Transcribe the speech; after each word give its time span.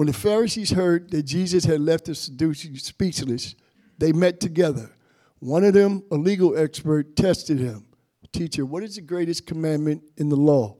When 0.00 0.06
the 0.06 0.14
Pharisees 0.14 0.70
heard 0.70 1.10
that 1.10 1.24
Jesus 1.24 1.66
had 1.66 1.82
left 1.82 2.06
the 2.06 2.14
Sadducees 2.14 2.84
speechless, 2.84 3.54
they 3.98 4.12
met 4.12 4.40
together. 4.40 4.96
One 5.40 5.62
of 5.62 5.74
them, 5.74 6.04
a 6.10 6.14
legal 6.14 6.56
expert, 6.56 7.14
tested 7.16 7.58
him. 7.58 7.84
Teacher, 8.32 8.64
what 8.64 8.82
is 8.82 8.94
the 8.94 9.02
greatest 9.02 9.46
commandment 9.46 10.02
in 10.16 10.30
the 10.30 10.36
law? 10.36 10.78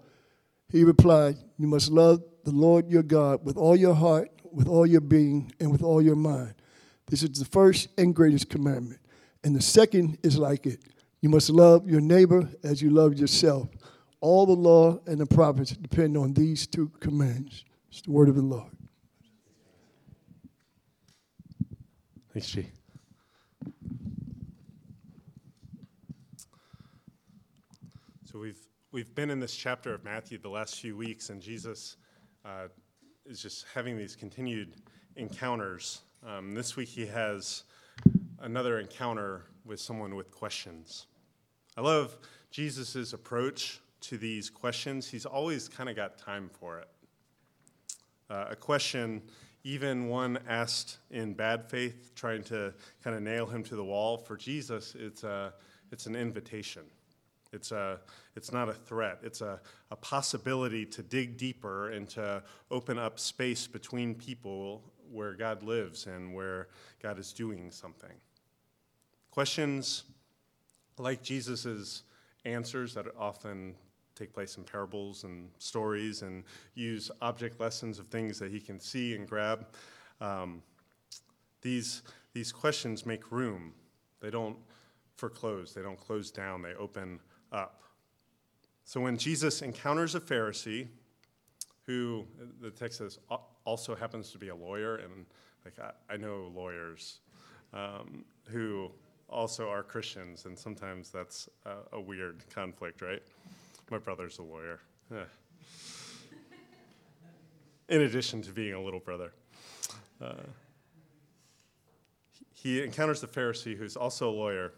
He 0.70 0.84
replied, 0.84 1.36
You 1.58 1.66
must 1.66 1.90
love 1.90 2.22
the 2.44 2.50
Lord 2.50 2.90
your 2.90 3.02
God 3.02 3.44
with 3.44 3.58
all 3.58 3.76
your 3.76 3.94
heart, 3.94 4.30
with 4.54 4.66
all 4.66 4.86
your 4.86 5.02
being, 5.02 5.52
and 5.60 5.70
with 5.70 5.82
all 5.82 6.00
your 6.00 6.16
mind. 6.16 6.54
This 7.06 7.22
is 7.22 7.38
the 7.38 7.44
first 7.44 7.88
and 7.98 8.14
greatest 8.14 8.48
commandment. 8.48 9.02
And 9.44 9.54
the 9.54 9.60
second 9.60 10.16
is 10.22 10.38
like 10.38 10.64
it 10.64 10.80
you 11.20 11.28
must 11.28 11.50
love 11.50 11.86
your 11.86 12.00
neighbor 12.00 12.48
as 12.64 12.80
you 12.80 12.88
love 12.88 13.18
yourself. 13.18 13.68
All 14.22 14.46
the 14.46 14.52
law 14.52 14.98
and 15.06 15.20
the 15.20 15.26
prophets 15.26 15.72
depend 15.72 16.16
on 16.16 16.32
these 16.32 16.66
two 16.66 16.90
commands. 17.00 17.66
It's 17.90 18.00
the 18.00 18.12
word 18.12 18.30
of 18.30 18.36
the 18.36 18.40
Lord. 18.40 18.70
Thanks, 22.32 22.48
G. 22.48 22.64
So 28.24 28.38
we've 28.38 28.60
we've 28.92 29.12
been 29.16 29.30
in 29.30 29.40
this 29.40 29.56
chapter 29.56 29.92
of 29.92 30.04
Matthew 30.04 30.38
the 30.38 30.48
last 30.48 30.78
few 30.78 30.96
weeks, 30.96 31.30
and 31.30 31.42
Jesus 31.42 31.96
uh, 32.44 32.68
is 33.26 33.42
just 33.42 33.66
having 33.74 33.98
these 33.98 34.14
continued 34.14 34.76
encounters. 35.16 36.02
Um, 36.24 36.54
this 36.54 36.76
week 36.76 36.88
he 36.88 37.04
has 37.06 37.64
another 38.42 38.78
encounter 38.78 39.46
with 39.64 39.80
someone 39.80 40.14
with 40.14 40.30
questions. 40.30 41.06
I 41.76 41.80
love 41.80 42.16
Jesus' 42.52 43.12
approach 43.12 43.80
to 44.02 44.16
these 44.16 44.50
questions. 44.50 45.08
He's 45.08 45.26
always 45.26 45.68
kind 45.68 45.90
of 45.90 45.96
got 45.96 46.16
time 46.16 46.48
for 46.60 46.78
it. 46.78 46.88
Uh, 48.30 48.44
a 48.50 48.56
question, 48.56 49.20
even 49.64 50.08
one 50.08 50.38
asked 50.48 50.98
in 51.10 51.34
bad 51.34 51.68
faith, 51.68 52.12
trying 52.14 52.42
to 52.44 52.72
kind 53.04 53.16
of 53.16 53.22
nail 53.22 53.46
him 53.46 53.62
to 53.64 53.76
the 53.76 53.84
wall, 53.84 54.16
for 54.16 54.36
Jesus, 54.36 54.94
it's, 54.98 55.22
a, 55.24 55.52
it's 55.92 56.06
an 56.06 56.16
invitation. 56.16 56.82
It's, 57.52 57.72
a, 57.72 58.00
it's 58.36 58.52
not 58.52 58.68
a 58.68 58.72
threat. 58.72 59.18
It's 59.22 59.40
a, 59.40 59.60
a 59.90 59.96
possibility 59.96 60.86
to 60.86 61.02
dig 61.02 61.36
deeper 61.36 61.90
and 61.90 62.08
to 62.10 62.42
open 62.70 62.98
up 62.98 63.18
space 63.18 63.66
between 63.66 64.14
people 64.14 64.82
where 65.10 65.34
God 65.34 65.62
lives 65.62 66.06
and 66.06 66.32
where 66.32 66.68
God 67.02 67.18
is 67.18 67.32
doing 67.32 67.70
something. 67.70 68.12
Questions 69.30 70.04
like 70.96 71.22
Jesus' 71.22 72.04
answers 72.44 72.94
that 72.94 73.06
often 73.18 73.74
take 74.20 74.32
place 74.32 74.56
in 74.56 74.64
parables 74.64 75.24
and 75.24 75.48
stories 75.58 76.22
and 76.22 76.44
use 76.74 77.10
object 77.22 77.58
lessons 77.58 77.98
of 77.98 78.06
things 78.08 78.38
that 78.38 78.50
he 78.50 78.60
can 78.60 78.78
see 78.78 79.14
and 79.14 79.26
grab. 79.26 79.66
Um, 80.20 80.62
these, 81.62 82.02
these 82.34 82.52
questions 82.52 83.06
make 83.06 83.32
room. 83.32 83.72
They 84.20 84.30
don't 84.30 84.56
foreclose, 85.16 85.74
they 85.74 85.82
don't 85.82 85.98
close 85.98 86.30
down, 86.30 86.62
they 86.62 86.74
open 86.74 87.20
up. 87.52 87.82
So 88.84 89.00
when 89.00 89.16
Jesus 89.16 89.62
encounters 89.62 90.14
a 90.14 90.20
Pharisee, 90.20 90.88
who 91.86 92.24
the 92.60 92.70
text 92.70 92.98
says 92.98 93.18
also 93.64 93.94
happens 93.94 94.30
to 94.32 94.38
be 94.38 94.48
a 94.48 94.54
lawyer, 94.54 94.96
and 94.96 95.26
like 95.64 95.74
I, 95.78 96.14
I 96.14 96.16
know 96.16 96.52
lawyers 96.54 97.20
um, 97.72 98.24
who 98.44 98.90
also 99.28 99.68
are 99.68 99.82
Christians, 99.82 100.44
and 100.44 100.58
sometimes 100.58 101.10
that's 101.10 101.48
a, 101.64 101.96
a 101.96 102.00
weird 102.00 102.44
conflict, 102.52 103.00
right? 103.02 103.22
My 103.90 103.98
brother's 103.98 104.38
a 104.38 104.42
lawyer. 104.42 104.80
In 107.88 108.02
addition 108.02 108.40
to 108.42 108.52
being 108.52 108.72
a 108.72 108.80
little 108.80 109.00
brother. 109.00 109.32
Uh, 110.20 110.34
he 112.52 112.82
encounters 112.84 113.20
the 113.20 113.26
Pharisee, 113.26 113.76
who's 113.76 113.96
also 113.96 114.30
a 114.30 114.32
lawyer, 114.32 114.74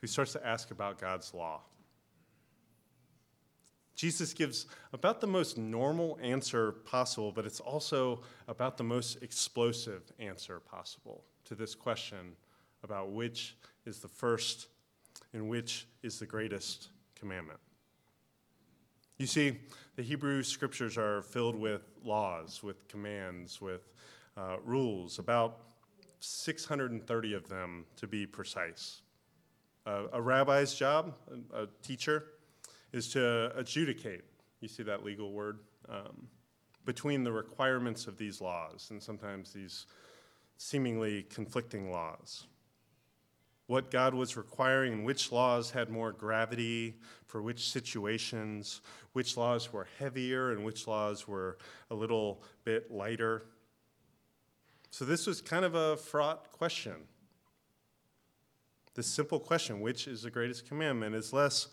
who 0.00 0.06
starts 0.06 0.32
to 0.34 0.46
ask 0.46 0.70
about 0.70 1.00
God's 1.00 1.34
law. 1.34 1.62
Jesus 3.96 4.32
gives 4.32 4.66
about 4.92 5.20
the 5.20 5.26
most 5.26 5.58
normal 5.58 6.20
answer 6.22 6.70
possible, 6.70 7.32
but 7.32 7.44
it's 7.44 7.58
also 7.58 8.20
about 8.46 8.76
the 8.76 8.84
most 8.84 9.20
explosive 9.24 10.12
answer 10.20 10.60
possible 10.60 11.24
to 11.46 11.56
this 11.56 11.74
question 11.74 12.36
about 12.84 13.10
which 13.10 13.56
is 13.86 13.98
the 13.98 14.06
first 14.06 14.68
and 15.32 15.48
which 15.48 15.88
is 16.04 16.20
the 16.20 16.26
greatest 16.26 16.90
commandment. 17.16 17.58
You 19.18 19.26
see, 19.26 19.58
the 19.96 20.02
Hebrew 20.02 20.44
scriptures 20.44 20.96
are 20.96 21.22
filled 21.22 21.56
with 21.56 21.82
laws, 22.04 22.62
with 22.62 22.86
commands, 22.86 23.60
with 23.60 23.92
uh, 24.36 24.58
rules, 24.64 25.18
about 25.18 25.58
630 26.20 27.34
of 27.34 27.48
them 27.48 27.84
to 27.96 28.06
be 28.06 28.26
precise. 28.26 29.02
Uh, 29.84 30.04
a 30.12 30.22
rabbi's 30.22 30.72
job, 30.72 31.14
a, 31.52 31.62
a, 31.64 31.66
teacher, 31.82 32.26
is 32.92 33.08
to 33.08 33.50
adjudicate, 33.58 34.22
you 34.60 34.68
see 34.68 34.84
that 34.84 35.04
legal 35.04 35.32
word, 35.32 35.58
um, 35.88 36.28
between 36.84 37.24
the 37.24 37.32
requirements 37.32 38.06
of 38.06 38.18
these 38.18 38.40
laws 38.40 38.86
and 38.90 39.02
sometimes 39.02 39.52
these 39.52 39.86
seemingly 40.58 41.24
conflicting 41.24 41.90
laws 41.90 42.46
what 43.68 43.90
God 43.90 44.14
was 44.14 44.36
requiring 44.36 44.94
and 44.94 45.04
which 45.04 45.30
laws 45.30 45.70
had 45.70 45.90
more 45.90 46.10
gravity 46.10 46.96
for 47.26 47.42
which 47.42 47.70
situations, 47.70 48.80
which 49.12 49.36
laws 49.36 49.72
were 49.72 49.86
heavier 49.98 50.52
and 50.52 50.64
which 50.64 50.88
laws 50.88 51.28
were 51.28 51.58
a 51.90 51.94
little 51.94 52.42
bit 52.64 52.90
lighter. 52.90 53.44
So, 54.90 55.04
this 55.04 55.26
was 55.26 55.42
kind 55.42 55.66
of 55.66 55.74
a 55.74 55.98
fraught 55.98 56.50
question. 56.50 56.94
This 58.94 59.06
simple 59.06 59.38
question, 59.38 59.80
which 59.80 60.08
is 60.08 60.22
the 60.22 60.30
greatest 60.30 60.66
commandment, 60.66 61.14
is 61.14 61.34
less 61.34 61.68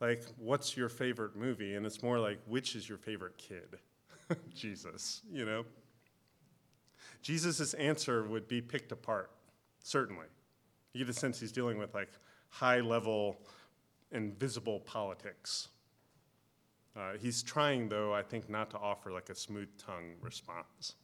like, 0.00 0.22
what's 0.38 0.76
your 0.76 0.88
favorite 0.88 1.34
movie? 1.34 1.74
And 1.74 1.84
it's 1.84 2.00
more 2.00 2.20
like, 2.20 2.38
which 2.46 2.76
is 2.76 2.88
your 2.88 2.96
favorite 2.96 3.36
kid? 3.36 3.78
Jesus, 4.54 5.22
you 5.32 5.44
know? 5.44 5.64
Jesus' 7.22 7.74
answer 7.74 8.22
would 8.22 8.46
be 8.46 8.62
picked 8.62 8.92
apart, 8.92 9.32
certainly. 9.82 10.26
You 10.92 11.04
get 11.04 11.14
a 11.14 11.18
sense 11.18 11.38
he's 11.40 11.52
dealing 11.52 11.78
with 11.78 11.94
like 11.94 12.10
high 12.48 12.80
level 12.80 13.38
invisible 14.12 14.80
politics. 14.80 15.68
Uh, 16.96 17.12
he's 17.20 17.42
trying, 17.42 17.88
though, 17.88 18.12
I 18.12 18.22
think, 18.22 18.50
not 18.50 18.70
to 18.70 18.78
offer 18.78 19.12
like 19.12 19.28
a 19.30 19.34
smooth 19.34 19.68
tongue 19.78 20.14
response. 20.20 20.94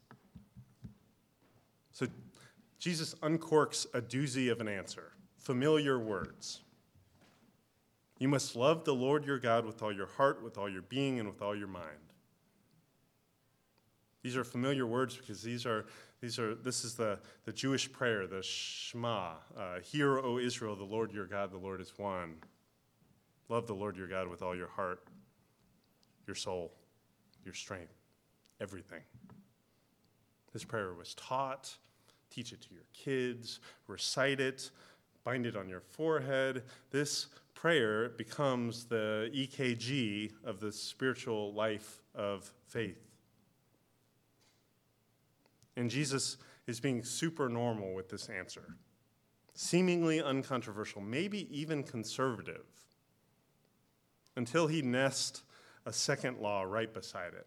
So 1.93 2.07
Jesus 2.79 3.15
uncorks 3.23 3.87
a 3.95 4.03
doozy 4.03 4.51
of 4.51 4.61
an 4.61 4.69
answer 4.69 5.13
familiar 5.39 5.97
words. 5.99 6.63
You 8.19 8.27
must 8.27 8.57
love 8.57 8.85
the 8.85 8.95
Lord 8.95 9.25
your 9.25 9.39
God 9.39 9.65
with 9.65 9.83
all 9.83 9.93
your 9.93 10.07
heart, 10.07 10.43
with 10.43 10.59
all 10.59 10.69
your 10.69 10.83
being, 10.83 11.21
and 11.21 11.29
with 11.29 11.41
all 11.41 11.55
your 11.55 11.69
mind. 11.69 12.13
These 14.23 14.37
are 14.37 14.43
familiar 14.43 14.87
words 14.87 15.17
because 15.17 15.43
these 15.43 15.65
are 15.65 15.87
these 16.21 16.39
are, 16.39 16.55
this 16.55 16.85
is 16.85 16.95
the, 16.95 17.19
the 17.45 17.53
Jewish 17.53 17.91
prayer, 17.93 18.27
the 18.27 18.43
Shema. 18.43 19.35
Uh, 19.57 19.81
Hear, 19.83 20.19
O 20.19 20.39
Israel, 20.39 20.75
the 20.75 20.85
Lord 20.85 21.13
your 21.13 21.27
God, 21.27 21.51
the 21.51 21.59
Lord 21.59 21.81
is 21.81 21.93
one. 21.97 22.37
Love 23.49 23.67
the 23.67 23.75
Lord 23.75 23.97
your 23.97 24.09
God 24.09 24.29
with 24.29 24.43
all 24.43 24.57
your 24.57 24.69
heart, 24.69 25.05
your 26.27 26.35
soul, 26.35 26.73
your 27.45 27.55
strength, 27.55 27.95
everything. 28.61 29.03
This 30.53 30.65
prayer 30.65 30.95
was 30.95 31.15
taught. 31.15 31.77
Teach 32.31 32.53
it 32.53 32.61
to 32.63 32.75
your 32.75 32.85
kids, 32.93 33.61
recite 33.87 34.41
it, 34.41 34.71
bind 35.23 35.47
it 35.47 35.57
on 35.57 35.69
your 35.69 35.81
forehead. 35.81 36.65
This 36.91 37.27
prayer 37.55 38.09
becomes 38.11 38.85
the 38.85 39.31
EKG 39.35 40.33
of 40.45 40.61
the 40.61 40.73
spiritual 40.73 41.55
life 41.55 42.03
of 42.15 42.53
faith. 42.67 43.06
And 45.77 45.91
Jesus 45.91 46.39
is 46.67 46.81
being 46.81 47.03
super 47.03 47.49
normal 47.49 47.95
with 47.95 48.09
this 48.09 48.29
answer, 48.29 48.77
seemingly 49.55 50.23
uncontroversial, 50.23 51.01
maybe 51.01 51.47
even 51.57 51.83
conservative, 51.83 52.67
until 54.37 54.67
he 54.67 54.83
nests 54.83 55.43
a 55.85 55.93
second 55.93 56.39
law 56.39 56.63
right 56.63 56.93
beside 56.93 57.35
it. 57.35 57.47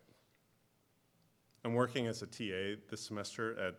I'm 1.65 1.73
working 1.73 2.07
as 2.07 2.21
a 2.21 2.27
TA 2.27 2.79
this 2.89 3.01
semester 3.01 3.59
at 3.59 3.75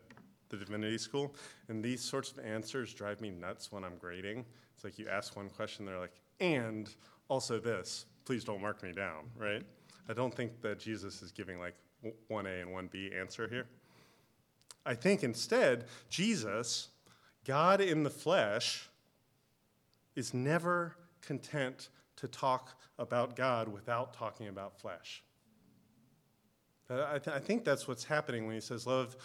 the 0.51 0.57
divinity 0.57 0.99
school, 0.99 1.35
and 1.69 1.83
these 1.83 2.03
sorts 2.03 2.31
of 2.33 2.41
answers 2.41 2.93
drive 2.93 3.21
me 3.21 3.31
nuts 3.31 3.73
when 3.73 3.85
I'm 3.85 3.97
grading. 3.97 4.45
It's 4.75 4.85
like 4.85 4.99
you 4.99 5.09
ask 5.09 5.37
one 5.37 5.49
question, 5.49 5.87
they're 5.87 5.99
like, 5.99 6.21
and 6.41 6.95
also 7.29 7.59
this, 7.59 8.07
please 8.25 8.45
don't 8.45 8.61
mark 8.61 8.83
me 8.83 8.93
down, 8.93 9.31
right? 9.37 9.63
I 10.09 10.13
don't 10.13 10.35
think 10.35 10.61
that 10.63 10.79
Jesus 10.79 11.23
is 11.23 11.33
giving 11.33 11.59
like 11.59 11.75
1A 12.31 12.63
and 12.63 12.71
1B 12.71 13.19
answer 13.19 13.49
here. 13.49 13.67
I 14.85 14.95
think 14.95 15.23
instead, 15.23 15.87
Jesus, 16.09 16.89
God 17.45 17.81
in 17.81 18.03
the 18.03 18.11
flesh, 18.11 18.89
is 20.17 20.35
never 20.35 20.97
content 21.21 21.89
to 22.17 22.29
talk 22.29 22.79
about 22.99 23.37
God 23.37 23.69
without 23.69 24.15
talking 24.15 24.49
about 24.49 24.79
flesh. 24.79 25.23
Uh, 26.91 27.07
I, 27.13 27.19
th- 27.19 27.37
I 27.37 27.39
think 27.39 27.65
that's 27.65 27.87
what's 27.87 28.05
happening 28.05 28.47
when 28.47 28.55
he 28.55 28.61
says, 28.61 28.87
Love 28.87 29.17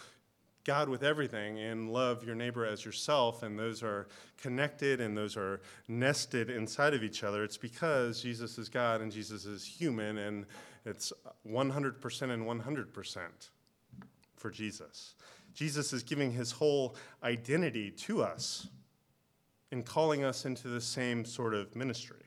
God 0.66 0.90
with 0.90 1.04
everything 1.04 1.60
and 1.60 1.92
love 1.92 2.24
your 2.24 2.36
neighbor 2.36 2.66
as 2.66 2.84
yourself, 2.84 3.44
and 3.44 3.58
those 3.58 3.84
are 3.84 4.08
connected 4.38 5.00
and 5.00 5.16
those 5.16 5.38
are 5.38 5.62
nested 5.88 6.50
inside 6.50 6.94
of 6.94 7.04
each 7.04 7.24
other. 7.24 7.44
It's 7.44 7.58
because 7.58 8.22
Jesus 8.22 8.58
is 8.58 8.68
God 8.68 9.02
and 9.02 9.12
Jesus 9.12 9.46
is 9.46 9.64
human, 9.64 10.18
and 10.18 10.46
it's 10.86 11.14
100% 11.48 12.22
and 12.32 12.46
100% 12.46 13.20
for 14.38 14.50
Jesus. 14.50 15.16
Jesus 15.56 15.94
is 15.94 16.04
giving 16.04 16.32
his 16.32 16.52
whole 16.52 16.96
identity 17.24 17.90
to 17.90 18.22
us 18.22 18.68
and 19.72 19.86
calling 19.86 20.24
us 20.24 20.46
into 20.46 20.68
the 20.68 20.82
same 20.82 21.26
sort 21.26 21.56
of 21.56 21.76
ministry. 21.76 22.26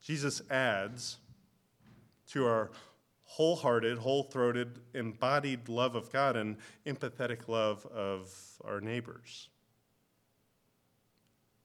Jesus 0.00 0.42
adds 0.50 1.18
to 2.28 2.46
our 2.46 2.70
wholehearted, 3.24 3.96
whole 3.98 4.24
throated, 4.24 4.80
embodied 4.94 5.68
love 5.68 5.94
of 5.94 6.12
God 6.12 6.36
and 6.36 6.58
empathetic 6.86 7.48
love 7.48 7.86
of 7.86 8.30
our 8.62 8.80
neighbors. 8.80 9.48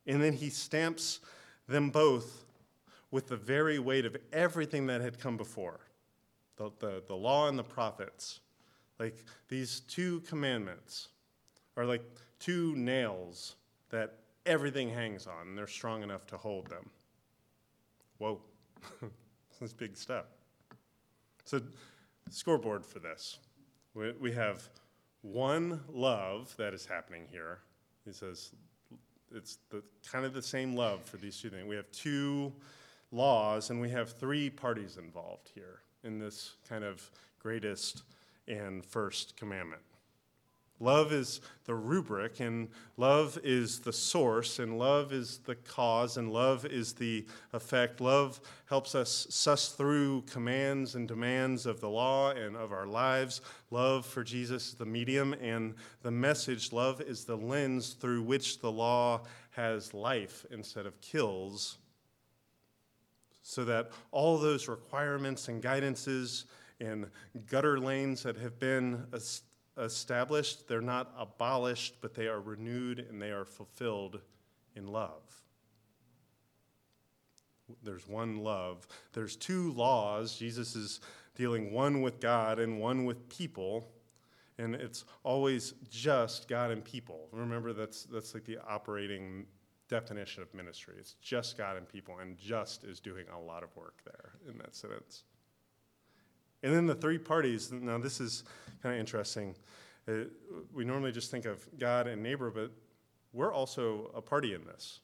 And 0.05 0.23
then 0.23 0.33
he 0.33 0.49
stamps 0.49 1.19
them 1.67 1.89
both 1.89 2.45
with 3.11 3.27
the 3.27 3.35
very 3.35 3.79
weight 3.79 4.05
of 4.05 4.15
everything 4.31 4.87
that 4.87 5.01
had 5.01 5.19
come 5.19 5.35
before 5.35 5.81
the, 6.55 6.71
the, 6.79 7.03
the 7.07 7.15
law 7.15 7.49
and 7.49 7.59
the 7.59 7.63
prophets. 7.63 8.39
Like 8.99 9.23
these 9.47 9.81
two 9.81 10.21
commandments 10.21 11.09
are 11.75 11.85
like 11.85 12.03
two 12.39 12.75
nails 12.75 13.55
that 13.89 14.15
everything 14.45 14.89
hangs 14.89 15.27
on, 15.27 15.49
and 15.49 15.57
they're 15.57 15.67
strong 15.67 16.03
enough 16.03 16.25
to 16.27 16.37
hold 16.37 16.67
them. 16.67 16.89
Whoa, 18.17 18.39
this 19.01 19.61
is 19.61 19.73
big 19.73 19.95
step. 19.95 20.29
So, 21.45 21.61
scoreboard 22.29 22.85
for 22.85 22.99
this. 22.99 23.39
We, 23.93 24.11
we 24.19 24.31
have 24.33 24.67
one 25.21 25.81
love 25.91 26.55
that 26.57 26.73
is 26.73 26.85
happening 26.85 27.23
here. 27.31 27.59
He 28.05 28.11
says 28.11 28.51
it's 29.33 29.59
the, 29.69 29.83
kind 30.09 30.25
of 30.25 30.33
the 30.33 30.41
same 30.41 30.75
love 30.75 31.03
for 31.03 31.17
these 31.17 31.39
two 31.39 31.49
things. 31.49 31.65
We 31.67 31.75
have 31.75 31.91
two 31.91 32.53
laws, 33.11 33.69
and 33.69 33.79
we 33.79 33.89
have 33.89 34.11
three 34.11 34.49
parties 34.49 34.97
involved 34.97 35.51
here 35.53 35.79
in 36.03 36.19
this 36.19 36.55
kind 36.67 36.83
of 36.83 37.09
greatest 37.39 38.03
and 38.47 38.85
first 38.85 39.35
commandment. 39.35 39.81
Love 40.79 41.11
is 41.11 41.41
the 41.65 41.73
rubric, 41.73 42.39
and 42.39 42.69
love 42.97 43.39
is 43.43 43.79
the 43.79 43.91
source, 43.91 44.59
and 44.59 44.77
love 44.77 45.11
is 45.11 45.39
the 45.39 45.55
cause, 45.55 46.17
and 46.17 46.31
love 46.31 46.65
is 46.67 46.93
the 46.93 47.25
effect. 47.51 47.99
Love 47.99 48.39
helps 48.65 48.93
us 48.93 49.25
suss 49.31 49.69
through 49.69 50.21
commands 50.23 50.93
and 50.93 51.07
demands 51.07 51.65
of 51.65 51.81
the 51.81 51.89
law 51.89 52.29
and 52.29 52.55
of 52.55 52.71
our 52.71 52.85
lives. 52.85 53.41
Love 53.71 54.05
for 54.05 54.23
Jesus 54.23 54.69
is 54.69 54.73
the 54.75 54.85
medium, 54.85 55.33
and 55.41 55.73
the 56.03 56.11
message. 56.11 56.71
Love 56.71 57.01
is 57.01 57.25
the 57.25 57.37
lens 57.37 57.93
through 57.93 58.21
which 58.21 58.59
the 58.59 58.71
law 58.71 59.21
has 59.49 59.95
life 59.95 60.45
instead 60.51 60.85
of 60.85 61.01
kills, 61.01 61.79
so 63.41 63.65
that 63.65 63.89
all 64.11 64.37
those 64.37 64.67
requirements 64.67 65.47
and 65.47 65.63
guidances 65.63 66.43
and 66.79 67.07
gutter 67.47 67.79
lanes 67.79 68.23
that 68.23 68.37
have 68.37 68.59
been 68.59 69.05
established, 69.77 70.67
they're 70.67 70.81
not 70.81 71.13
abolished, 71.17 71.95
but 72.01 72.13
they 72.13 72.27
are 72.27 72.41
renewed 72.41 72.99
and 72.99 73.21
they 73.21 73.31
are 73.31 73.45
fulfilled 73.45 74.19
in 74.75 74.87
love. 74.87 75.21
There's 77.83 78.07
one 78.07 78.37
love. 78.37 78.87
There's 79.13 79.35
two 79.35 79.71
laws. 79.73 80.37
Jesus 80.37 80.75
is 80.75 81.01
dealing 81.35 81.71
one 81.71 82.01
with 82.01 82.19
God 82.19 82.59
and 82.59 82.79
one 82.79 83.05
with 83.05 83.27
people, 83.29 83.89
and 84.57 84.73
it's 84.73 85.05
always 85.23 85.73
just 85.89 86.47
God 86.47 86.71
and 86.71 86.83
people. 86.83 87.27
Remember, 87.31 87.73
that's, 87.73 88.03
that's 88.05 88.33
like 88.33 88.45
the 88.45 88.57
operating 88.67 89.45
definition 89.89 90.43
of 90.43 90.53
ministry. 90.53 90.95
It's 90.97 91.13
just 91.21 91.57
God 91.57 91.77
and 91.77 91.87
people, 91.87 92.19
and 92.19 92.37
just 92.37 92.83
is 92.83 92.99
doing 92.99 93.25
a 93.35 93.39
lot 93.39 93.63
of 93.63 93.75
work 93.75 94.01
there 94.05 94.31
in 94.49 94.57
that 94.59 94.75
sentence. 94.75 95.23
And 96.63 96.73
then 96.73 96.85
the 96.85 96.95
three 96.95 97.17
parties, 97.17 97.71
now 97.71 97.97
this 97.97 98.19
is 98.19 98.43
kind 98.81 98.95
of 98.95 98.99
interesting. 98.99 99.55
Uh, 100.07 100.25
we 100.73 100.85
normally 100.85 101.11
just 101.11 101.31
think 101.31 101.45
of 101.45 101.67
God 101.77 102.07
and 102.07 102.23
neighbor, 102.23 102.49
but 102.49 102.71
we're 103.33 103.53
also 103.53 104.11
a 104.15 104.21
party 104.21 104.53
in 104.53 104.63
this. 104.65 105.01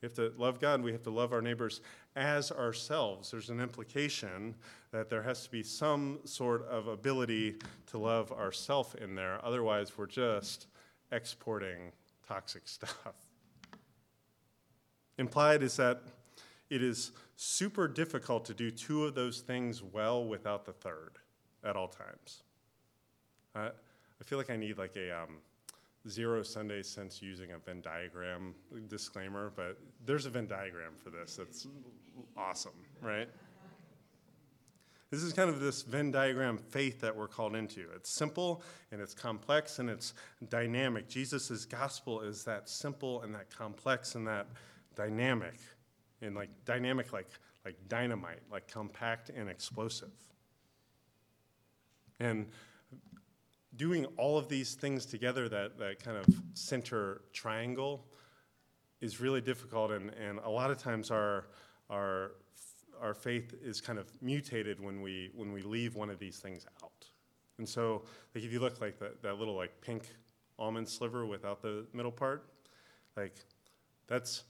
We 0.00 0.06
have 0.06 0.14
to 0.14 0.32
love 0.36 0.60
God, 0.60 0.82
we 0.82 0.92
have 0.92 1.02
to 1.04 1.10
love 1.10 1.32
our 1.32 1.40
neighbors 1.40 1.80
as 2.14 2.52
ourselves. 2.52 3.30
There's 3.30 3.50
an 3.50 3.60
implication 3.60 4.54
that 4.92 5.08
there 5.08 5.22
has 5.22 5.44
to 5.44 5.50
be 5.50 5.62
some 5.62 6.20
sort 6.24 6.66
of 6.66 6.86
ability 6.86 7.56
to 7.86 7.98
love 7.98 8.30
ourself 8.30 8.94
in 8.96 9.14
there. 9.14 9.44
Otherwise, 9.44 9.96
we're 9.96 10.06
just 10.06 10.66
exporting 11.12 11.92
toxic 12.28 12.62
stuff. 12.68 13.14
Implied 15.18 15.62
is 15.62 15.76
that 15.76 16.02
it 16.70 16.82
is 16.82 17.12
super 17.36 17.86
difficult 17.86 18.44
to 18.46 18.54
do 18.54 18.70
two 18.70 19.04
of 19.04 19.14
those 19.14 19.40
things 19.40 19.82
well 19.82 20.24
without 20.24 20.64
the 20.64 20.72
third 20.72 21.18
at 21.64 21.76
all 21.76 21.88
times. 21.88 22.42
Uh, 23.54 23.70
I 24.20 24.24
feel 24.24 24.38
like 24.38 24.50
I 24.50 24.56
need 24.56 24.78
like 24.78 24.96
a 24.96 25.22
um, 25.22 25.38
zero 26.08 26.42
Sunday 26.42 26.82
sense 26.82 27.20
using 27.22 27.52
a 27.52 27.58
Venn 27.58 27.80
diagram 27.80 28.54
disclaimer, 28.88 29.52
but 29.54 29.78
there's 30.04 30.26
a 30.26 30.30
Venn 30.30 30.46
diagram 30.46 30.92
for 31.02 31.10
this. 31.10 31.36
That's 31.36 31.66
awesome, 32.36 32.72
right? 33.00 33.28
This 35.10 35.22
is 35.22 35.32
kind 35.32 35.48
of 35.48 35.60
this 35.60 35.82
Venn 35.82 36.10
diagram 36.10 36.58
faith 36.58 37.00
that 37.00 37.14
we're 37.14 37.28
called 37.28 37.54
into. 37.54 37.86
It's 37.94 38.10
simple 38.10 38.62
and 38.90 39.00
it's 39.00 39.14
complex 39.14 39.78
and 39.78 39.88
it's 39.88 40.14
dynamic. 40.48 41.08
Jesus' 41.08 41.64
gospel 41.64 42.22
is 42.22 42.42
that 42.44 42.68
simple 42.68 43.22
and 43.22 43.34
that 43.34 43.48
complex 43.56 44.16
and 44.16 44.26
that 44.26 44.48
dynamic 44.96 45.54
and 46.22 46.34
like 46.34 46.50
dynamic 46.64 47.12
like 47.12 47.28
like 47.66 47.76
dynamite, 47.88 48.42
like 48.50 48.68
compact 48.70 49.28
and 49.28 49.50
explosive. 49.50 50.12
And 52.20 52.46
doing 53.74 54.06
all 54.16 54.38
of 54.38 54.48
these 54.48 54.74
things 54.74 55.04
together, 55.04 55.48
that, 55.48 55.76
that 55.78 56.02
kind 56.02 56.16
of 56.16 56.26
center 56.54 57.22
triangle, 57.32 58.06
is 59.00 59.20
really 59.20 59.40
difficult. 59.40 59.90
And, 59.90 60.10
and 60.10 60.38
a 60.44 60.48
lot 60.48 60.70
of 60.70 60.78
times 60.78 61.10
our, 61.10 61.48
our, 61.90 62.36
our 63.02 63.14
faith 63.14 63.52
is 63.60 63.80
kind 63.80 63.98
of 63.98 64.10
mutated 64.22 64.78
when 64.78 65.02
we, 65.02 65.30
when 65.34 65.52
we 65.52 65.60
leave 65.62 65.96
one 65.96 66.08
of 66.08 66.20
these 66.20 66.38
things 66.38 66.66
out. 66.84 67.04
And 67.58 67.68
so, 67.68 68.04
like 68.34 68.44
if 68.44 68.52
you 68.52 68.60
look 68.60 68.80
like 68.80 68.98
that, 69.00 69.22
that 69.22 69.38
little 69.38 69.56
like 69.56 69.80
pink 69.80 70.14
almond 70.56 70.88
sliver 70.88 71.26
without 71.26 71.62
the 71.62 71.84
middle 71.92 72.12
part, 72.12 72.46
like 73.16 73.44
that's 74.06 74.44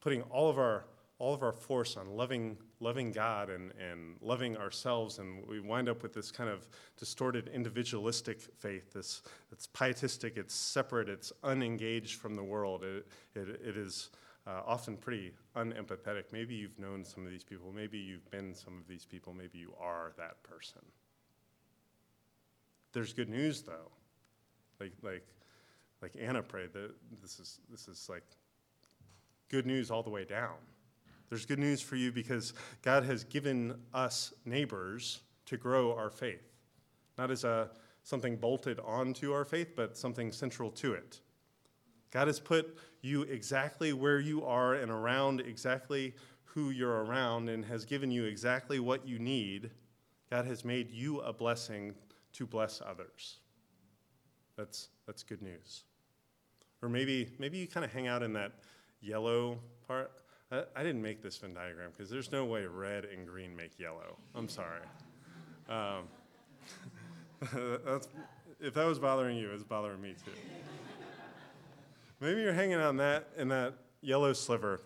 putting 0.00 0.22
all 0.22 0.50
of 0.50 0.58
our 0.58 0.86
all 1.22 1.32
of 1.32 1.44
our 1.44 1.52
force 1.52 1.96
on 1.96 2.16
loving 2.16 2.56
loving 2.80 3.12
God 3.12 3.48
and, 3.48 3.72
and 3.78 4.16
loving 4.20 4.56
ourselves, 4.56 5.20
and 5.20 5.46
we 5.46 5.60
wind 5.60 5.88
up 5.88 6.02
with 6.02 6.12
this 6.12 6.32
kind 6.32 6.50
of 6.50 6.68
distorted 6.98 7.48
individualistic 7.54 8.40
faith. 8.40 8.92
This 8.92 9.22
it's 9.52 9.68
pietistic, 9.68 10.36
it's 10.36 10.52
separate, 10.52 11.08
it's 11.08 11.32
unengaged 11.44 12.18
from 12.18 12.34
the 12.34 12.42
world. 12.42 12.82
It, 12.82 13.06
it, 13.36 13.48
it 13.64 13.76
is 13.76 14.10
uh, 14.48 14.62
often 14.66 14.96
pretty 14.96 15.32
unempathetic. 15.54 16.24
Maybe 16.32 16.56
you've 16.56 16.76
known 16.80 17.04
some 17.04 17.24
of 17.24 17.30
these 17.30 17.44
people. 17.44 17.72
Maybe 17.72 17.98
you've 17.98 18.28
been 18.32 18.52
some 18.52 18.76
of 18.76 18.88
these 18.88 19.04
people. 19.04 19.32
Maybe 19.32 19.58
you 19.58 19.72
are 19.80 20.14
that 20.18 20.42
person. 20.42 20.82
There's 22.92 23.12
good 23.12 23.28
news 23.28 23.62
though. 23.62 23.92
Like 24.80 24.94
like 25.02 25.28
like 26.02 26.16
Anna 26.20 26.42
prayed 26.42 26.72
that 26.72 26.90
this 27.22 27.38
is 27.38 27.60
this 27.70 27.86
is 27.86 28.08
like 28.08 28.24
good 29.48 29.66
news 29.66 29.88
all 29.88 30.02
the 30.02 30.10
way 30.10 30.24
down. 30.24 30.56
There's 31.32 31.46
good 31.46 31.58
news 31.58 31.80
for 31.80 31.96
you 31.96 32.12
because 32.12 32.52
God 32.82 33.04
has 33.04 33.24
given 33.24 33.74
us 33.94 34.34
neighbors 34.44 35.22
to 35.46 35.56
grow 35.56 35.96
our 35.96 36.10
faith, 36.10 36.52
not 37.16 37.30
as 37.30 37.42
a 37.42 37.70
something 38.02 38.36
bolted 38.36 38.78
onto 38.80 39.32
our 39.32 39.46
faith, 39.46 39.72
but 39.74 39.96
something 39.96 40.30
central 40.30 40.70
to 40.72 40.92
it. 40.92 41.20
God 42.10 42.26
has 42.26 42.38
put 42.38 42.76
you 43.00 43.22
exactly 43.22 43.94
where 43.94 44.20
you 44.20 44.44
are 44.44 44.74
and 44.74 44.90
around 44.90 45.40
exactly 45.40 46.14
who 46.44 46.68
you're 46.68 47.02
around 47.02 47.48
and 47.48 47.64
has 47.64 47.86
given 47.86 48.10
you 48.10 48.24
exactly 48.24 48.78
what 48.78 49.08
you 49.08 49.18
need. 49.18 49.70
God 50.28 50.44
has 50.44 50.66
made 50.66 50.90
you 50.90 51.20
a 51.20 51.32
blessing 51.32 51.94
to 52.34 52.46
bless 52.46 52.82
others. 52.86 53.38
That's, 54.58 54.90
that's 55.06 55.22
good 55.22 55.40
news. 55.40 55.84
Or 56.82 56.90
maybe, 56.90 57.30
maybe 57.38 57.56
you 57.56 57.66
kind 57.66 57.86
of 57.86 57.90
hang 57.90 58.06
out 58.06 58.22
in 58.22 58.34
that 58.34 58.52
yellow 59.00 59.58
part. 59.88 60.21
I, 60.52 60.64
I 60.76 60.82
didn't 60.82 61.02
make 61.02 61.22
this 61.22 61.36
Venn 61.38 61.54
diagram 61.54 61.90
because 61.96 62.10
there's 62.10 62.30
no 62.30 62.44
way 62.44 62.64
red 62.66 63.04
and 63.06 63.26
green 63.26 63.56
make 63.56 63.78
yellow. 63.78 64.16
I'm 64.34 64.48
sorry. 64.48 64.82
Um, 65.68 66.04
if 68.60 68.74
that 68.74 68.84
was 68.84 68.98
bothering 68.98 69.36
you, 69.36 69.50
it's 69.50 69.64
bothering 69.64 70.00
me 70.00 70.14
too. 70.24 70.32
maybe 72.20 72.42
you're 72.42 72.52
hanging 72.52 72.78
on 72.78 72.96
that 72.98 73.30
in 73.36 73.48
that 73.48 73.74
yellow 74.02 74.32
sliver, 74.32 74.80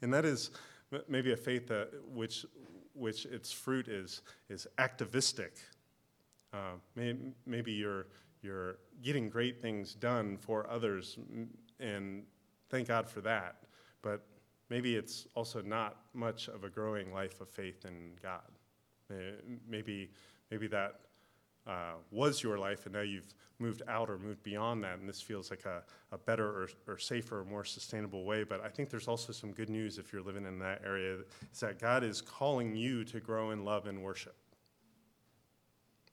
and 0.00 0.14
that 0.14 0.24
is 0.24 0.50
maybe 1.08 1.32
a 1.32 1.36
faith 1.36 1.66
that 1.68 1.90
which 2.14 2.46
which 2.98 3.26
its 3.26 3.52
fruit 3.52 3.88
is, 3.88 4.22
is 4.48 4.66
activistic. 4.78 5.56
Uh, 6.52 6.76
may, 6.96 7.14
maybe 7.46 7.72
you're, 7.72 8.06
you're 8.42 8.78
getting 9.02 9.28
great 9.28 9.62
things 9.62 9.94
done 9.94 10.36
for 10.36 10.68
others, 10.68 11.18
and 11.78 12.24
thank 12.70 12.88
God 12.88 13.08
for 13.08 13.20
that. 13.20 13.56
But 14.02 14.26
maybe 14.70 14.96
it's 14.96 15.26
also 15.34 15.60
not 15.62 15.96
much 16.14 16.48
of 16.48 16.64
a 16.64 16.68
growing 16.68 17.12
life 17.12 17.40
of 17.40 17.48
faith 17.48 17.84
in 17.84 18.12
God. 18.22 18.40
Maybe, 19.68 20.10
maybe 20.50 20.66
that 20.68 21.00
uh, 21.66 21.94
was 22.10 22.42
your 22.42 22.58
life, 22.58 22.86
and 22.86 22.94
now 22.94 23.00
you've 23.00 23.34
moved 23.58 23.82
out 23.88 24.08
or 24.08 24.18
moved 24.18 24.42
beyond 24.42 24.82
that, 24.84 24.98
and 24.98 25.08
this 25.08 25.20
feels 25.20 25.50
like 25.50 25.64
a, 25.64 25.82
a 26.12 26.18
better 26.18 26.46
or, 26.46 26.68
or 26.86 26.98
safer 26.98 27.40
or 27.40 27.44
more 27.44 27.64
sustainable 27.64 28.24
way. 28.24 28.44
But 28.44 28.64
I 28.64 28.68
think 28.68 28.88
there's 28.88 29.08
also 29.08 29.32
some 29.32 29.52
good 29.52 29.68
news 29.68 29.98
if 29.98 30.12
you're 30.12 30.22
living 30.22 30.46
in 30.46 30.58
that 30.60 30.82
area 30.84 31.18
is 31.52 31.60
that 31.60 31.78
God 31.78 32.04
is 32.04 32.20
calling 32.20 32.74
you 32.74 33.04
to 33.04 33.20
grow 33.20 33.50
in 33.50 33.64
love 33.64 33.86
and 33.86 34.02
worship. 34.02 34.36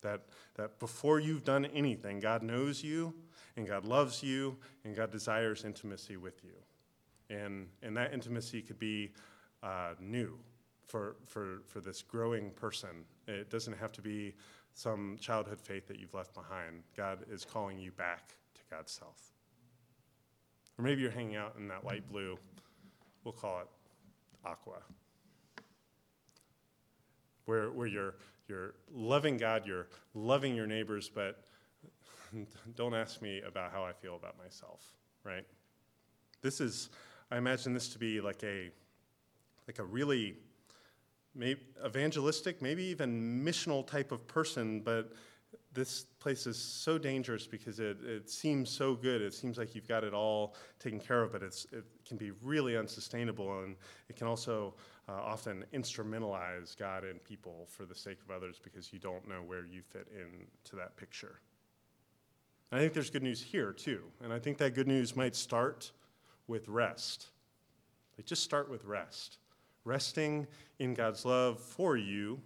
That, 0.02 0.22
that 0.56 0.80
before 0.80 1.20
you've 1.20 1.44
done 1.44 1.66
anything, 1.66 2.20
God 2.20 2.44
knows 2.44 2.84
you, 2.84 3.14
and 3.56 3.68
God 3.68 3.86
loves 3.86 4.22
you, 4.22 4.58
and 4.84 4.96
God 4.96 5.12
desires 5.12 5.64
intimacy 5.64 6.18
with 6.18 6.44
you. 6.44 6.54
And, 7.30 7.68
and 7.82 7.96
that 7.98 8.14
intimacy 8.14 8.62
could 8.62 8.80
be 8.80 9.12
uh, 9.64 9.94
new 10.00 10.38
for, 10.86 11.16
for, 11.26 11.62
for 11.68 11.80
this 11.82 12.02
growing 12.02 12.52
person. 12.52 12.90
It 13.28 13.50
doesn't 13.50 13.78
have 13.78 13.92
to 13.94 14.02
be 14.02 14.36
some 14.74 15.18
childhood 15.20 15.60
faith 15.60 15.88
that 15.88 16.00
you've 16.00 16.14
left 16.14 16.34
behind. 16.34 16.84
God 16.96 17.20
is 17.32 17.46
calling 17.46 17.80
you 17.80 17.92
back 17.92 18.36
to 18.56 18.62
God's 18.70 18.92
self. 18.92 19.32
Or 20.78 20.84
maybe 20.84 21.02
you're 21.02 21.12
hanging 21.12 21.38
out 21.38 21.56
in 21.58 21.68
that 21.70 21.86
light 21.86 22.08
blue, 22.10 22.38
we'll 23.24 23.32
call 23.32 23.62
it 23.62 23.68
aqua, 24.46 24.80
where, 27.46 27.72
where 27.72 27.88
you're, 27.88 28.16
you're 28.50 28.74
loving 28.94 29.38
God, 29.38 29.66
you're 29.66 29.88
loving 30.14 30.54
your 30.54 30.68
neighbors, 30.68 31.10
but 31.10 31.46
don't 32.76 32.94
ask 32.94 33.22
me 33.22 33.42
about 33.48 33.72
how 33.72 33.84
I 33.84 33.94
feel 33.94 34.18
about 34.18 34.38
myself, 34.38 34.84
right? 35.24 35.46
This 36.42 36.60
is, 36.60 36.90
I 37.32 37.38
imagine 37.38 37.74
this 37.74 37.90
to 37.90 38.00
be 38.00 38.22
like 38.22 38.44
a, 38.44 38.70
like 39.68 39.80
a 39.80 39.84
really 39.84 40.36
evangelistic, 41.84 42.62
maybe 42.62 42.84
even 42.84 43.44
missional 43.44 43.86
type 43.86 44.12
of 44.12 44.28
person, 44.28 44.80
but 44.80 45.12
this 45.74 46.04
place 46.20 46.48
is 46.48 46.58
so 46.58 46.98
dangerous 46.98 47.46
because 47.48 47.80
it, 47.80 47.98
it 48.04 48.30
seems 48.30 48.70
so 48.70 48.96
good. 48.96 49.22
It 49.22 49.34
seems 49.34 49.58
like 49.58 49.76
you've 49.76 49.88
got 49.88 50.04
it 50.04 50.14
all 50.14 50.56
taken 50.80 51.00
care 51.00 51.22
of, 51.22 51.34
but 51.34 51.44
it's, 51.44 51.66
it 51.74 51.84
can 52.08 52.16
be 52.16 52.32
really 52.42 52.78
unsustainable, 52.78 53.64
and 53.64 53.76
it 54.08 54.16
can 54.16 54.28
also 54.28 54.74
uh, 55.10 55.12
often 55.12 55.66
instrumentalize 55.74 56.78
God 56.78 57.04
and 57.04 57.22
people 57.24 57.68
for 57.70 57.86
the 57.86 57.96
sake 57.96 58.20
of 58.22 58.34
others 58.34 58.60
because 58.64 58.94
you 58.94 59.00
don't 59.00 59.28
know 59.28 59.42
where 59.46 59.66
you 59.66 59.82
fit 59.82 60.08
into 60.14 60.76
that 60.78 60.96
picture. 60.96 61.42
I 62.72 62.80
think 62.80 62.94
there's 62.94 63.10
good 63.10 63.24
news 63.24 63.42
here, 63.42 63.74
too, 63.74 64.04
and 64.24 64.32
I 64.32 64.40
think 64.40 64.58
that 64.60 64.76
good 64.76 64.88
news 64.88 65.16
might 65.16 65.36
start 65.36 65.92
with 66.48 66.68
rest. 66.68 67.28
Like, 68.18 68.26
just 68.26 68.44
start 68.44 68.70
with 68.70 68.86
rest 68.86 69.40
resting 69.86 70.48
in 70.80 70.94
God's 70.94 71.24
love 71.24 71.60
for 71.60 71.96
you, 71.96 72.42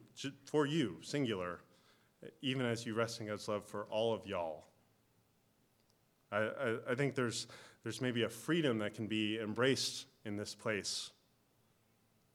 for 0.45 0.67
you, 0.67 0.97
singular, 1.01 1.61
even 2.41 2.65
as 2.65 2.85
you 2.85 2.93
rest 2.93 3.21
in 3.21 3.27
God's 3.27 3.47
love 3.47 3.65
for 3.65 3.85
all 3.85 4.13
of 4.13 4.27
y'all. 4.27 4.65
I, 6.31 6.37
I, 6.37 6.77
I, 6.91 6.95
think 6.95 7.15
there's, 7.15 7.47
there's 7.83 8.01
maybe 8.01 8.23
a 8.23 8.29
freedom 8.29 8.77
that 8.79 8.93
can 8.93 9.07
be 9.07 9.39
embraced 9.39 10.05
in 10.25 10.35
this 10.35 10.53
place. 10.53 11.11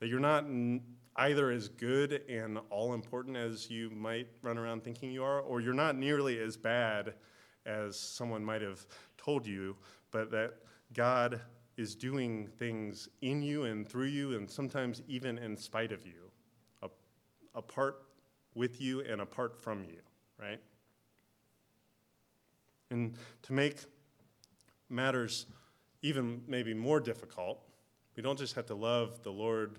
That 0.00 0.08
you're 0.08 0.18
not 0.18 0.46
either 1.16 1.50
as 1.50 1.68
good 1.68 2.22
and 2.28 2.58
all 2.70 2.94
important 2.94 3.36
as 3.36 3.70
you 3.70 3.90
might 3.90 4.26
run 4.42 4.58
around 4.58 4.82
thinking 4.82 5.12
you 5.12 5.22
are, 5.22 5.40
or 5.40 5.60
you're 5.60 5.74
not 5.74 5.96
nearly 5.96 6.40
as 6.40 6.56
bad 6.56 7.14
as 7.66 7.98
someone 7.98 8.44
might 8.44 8.62
have 8.62 8.84
told 9.16 9.46
you, 9.46 9.76
but 10.10 10.30
that 10.32 10.54
God 10.92 11.40
is 11.76 11.94
doing 11.94 12.46
things 12.46 13.08
in 13.20 13.42
you 13.42 13.64
and 13.64 13.88
through 13.88 14.06
you, 14.06 14.36
and 14.36 14.48
sometimes 14.48 15.02
even 15.08 15.38
in 15.38 15.56
spite 15.56 15.92
of 15.92 16.06
you, 16.06 16.30
apart 17.54 18.02
with 18.54 18.80
you 18.80 19.00
and 19.00 19.20
apart 19.20 19.56
from 19.56 19.84
you, 19.84 20.00
right? 20.40 20.60
And 22.90 23.16
to 23.42 23.52
make 23.52 23.78
matters 24.88 25.46
even 26.02 26.42
maybe 26.46 26.74
more 26.74 27.00
difficult, 27.00 27.64
we 28.16 28.22
don't 28.22 28.38
just 28.38 28.54
have 28.54 28.66
to 28.66 28.74
love 28.74 29.22
the 29.22 29.32
Lord 29.32 29.78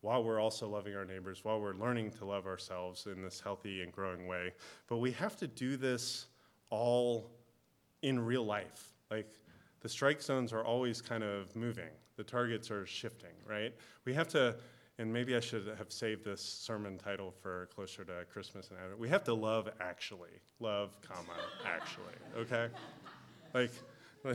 while 0.00 0.22
we're 0.22 0.40
also 0.40 0.68
loving 0.68 0.94
our 0.94 1.04
neighbors, 1.04 1.44
while 1.44 1.60
we're 1.60 1.74
learning 1.74 2.10
to 2.10 2.26
love 2.26 2.46
ourselves 2.46 3.06
in 3.06 3.22
this 3.22 3.40
healthy 3.40 3.82
and 3.82 3.90
growing 3.90 4.26
way, 4.26 4.52
but 4.86 4.98
we 4.98 5.10
have 5.12 5.36
to 5.36 5.46
do 5.46 5.76
this 5.76 6.26
all 6.68 7.30
in 8.02 8.18
real 8.18 8.44
life. 8.44 8.92
Like, 9.10 9.32
the 9.84 9.88
strike 9.90 10.22
zones 10.22 10.50
are 10.50 10.64
always 10.64 11.02
kind 11.02 11.22
of 11.22 11.54
moving. 11.54 11.90
The 12.16 12.24
targets 12.24 12.70
are 12.70 12.86
shifting, 12.86 13.34
right? 13.46 13.74
We 14.06 14.14
have 14.14 14.26
to, 14.28 14.56
and 14.98 15.12
maybe 15.12 15.36
I 15.36 15.40
should 15.40 15.70
have 15.76 15.92
saved 15.92 16.24
this 16.24 16.40
sermon 16.40 16.96
title 16.96 17.34
for 17.42 17.68
closer 17.74 18.02
to 18.02 18.24
Christmas 18.32 18.70
and 18.70 18.78
Advent. 18.78 18.98
We 18.98 19.10
have 19.10 19.24
to 19.24 19.34
love 19.34 19.68
actually. 19.82 20.30
Love, 20.58 20.96
comma, 21.02 21.38
actually, 21.66 22.14
okay? 22.34 22.68
Like, 23.52 23.72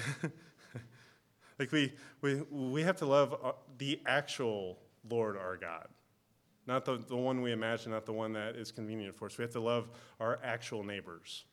like 1.58 1.72
we, 1.72 1.94
we, 2.22 2.44
we 2.52 2.84
have 2.84 2.98
to 2.98 3.08
love 3.08 3.36
uh, 3.44 3.54
the 3.80 4.00
actual 4.06 4.78
Lord 5.10 5.36
our 5.36 5.58
God. 5.58 5.88
Not 6.68 6.86
the, 6.86 6.98
the 7.08 7.18
one 7.18 7.42
we 7.42 7.54
imagine, 7.54 7.92
not 7.92 8.06
the 8.06 8.14
one 8.14 8.34
that 8.34 8.56
is 8.56 8.72
convenient 8.72 9.16
for 9.16 9.26
us. 9.26 9.40
We 9.40 9.42
have 9.42 9.54
to 9.54 9.62
love 9.62 9.90
our 10.20 10.40
actual 10.44 10.84
neighbors. 10.84 11.46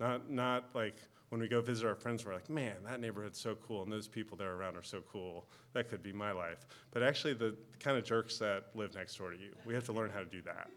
Not, 0.00 0.30
not 0.30 0.70
like 0.72 0.96
when 1.34 1.40
we 1.40 1.48
go 1.48 1.60
visit 1.60 1.84
our 1.84 1.96
friends, 1.96 2.24
we're 2.24 2.32
like, 2.32 2.48
man, 2.48 2.76
that 2.84 3.00
neighborhood's 3.00 3.40
so 3.40 3.56
cool, 3.56 3.82
and 3.82 3.90
those 3.90 4.06
people 4.06 4.36
there 4.36 4.54
around 4.54 4.76
are 4.76 4.84
so 4.84 5.00
cool. 5.10 5.48
That 5.72 5.88
could 5.88 6.00
be 6.00 6.12
my 6.12 6.30
life. 6.30 6.64
But 6.92 7.02
actually, 7.02 7.34
the 7.34 7.56
kind 7.80 7.98
of 7.98 8.04
jerks 8.04 8.38
that 8.38 8.66
live 8.76 8.94
next 8.94 9.16
door 9.16 9.32
to 9.32 9.36
you, 9.36 9.50
we 9.64 9.74
have 9.74 9.82
to 9.86 9.92
learn 9.92 10.10
how 10.10 10.20
to 10.20 10.26
do 10.26 10.42
that. 10.42 10.70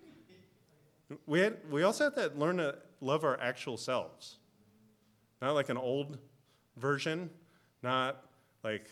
We, 1.27 1.41
had, 1.41 1.57
we 1.69 1.83
also 1.83 2.05
have 2.05 2.15
to 2.15 2.31
learn 2.35 2.57
to 2.57 2.73
love 3.01 3.23
our 3.23 3.39
actual 3.39 3.77
selves. 3.77 4.37
Not 5.43 5.51
like 5.51 5.69
an 5.69 5.77
old 5.77 6.17
version, 6.75 7.29
not 7.83 8.25
like 8.63 8.89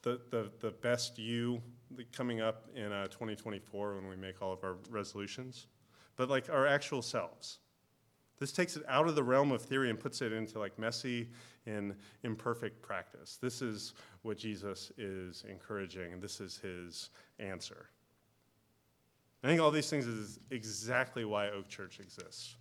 the, 0.00 0.22
the, 0.30 0.50
the 0.60 0.70
best 0.70 1.18
you 1.18 1.60
coming 2.16 2.40
up 2.40 2.66
in 2.74 2.90
uh, 2.92 3.08
2024 3.08 3.96
when 3.96 4.08
we 4.08 4.16
make 4.16 4.40
all 4.40 4.54
of 4.54 4.64
our 4.64 4.76
resolutions, 4.88 5.66
but 6.16 6.30
like 6.30 6.48
our 6.48 6.66
actual 6.66 7.02
selves. 7.02 7.58
This 8.42 8.50
takes 8.50 8.74
it 8.74 8.82
out 8.88 9.06
of 9.06 9.14
the 9.14 9.22
realm 9.22 9.52
of 9.52 9.62
theory 9.62 9.88
and 9.88 9.96
puts 9.96 10.20
it 10.20 10.32
into 10.32 10.58
like 10.58 10.76
messy 10.76 11.28
and 11.64 11.94
imperfect 12.24 12.82
practice. 12.82 13.38
This 13.40 13.62
is 13.62 13.94
what 14.22 14.36
Jesus 14.36 14.90
is 14.98 15.44
encouraging, 15.48 16.12
and 16.12 16.20
this 16.20 16.40
is 16.40 16.58
his 16.58 17.10
answer. 17.38 17.86
I 19.44 19.46
think 19.46 19.60
all 19.60 19.70
these 19.70 19.88
things 19.88 20.08
is 20.08 20.40
exactly 20.50 21.24
why 21.24 21.50
Oak 21.50 21.68
Church 21.68 22.00
exists. 22.00 22.56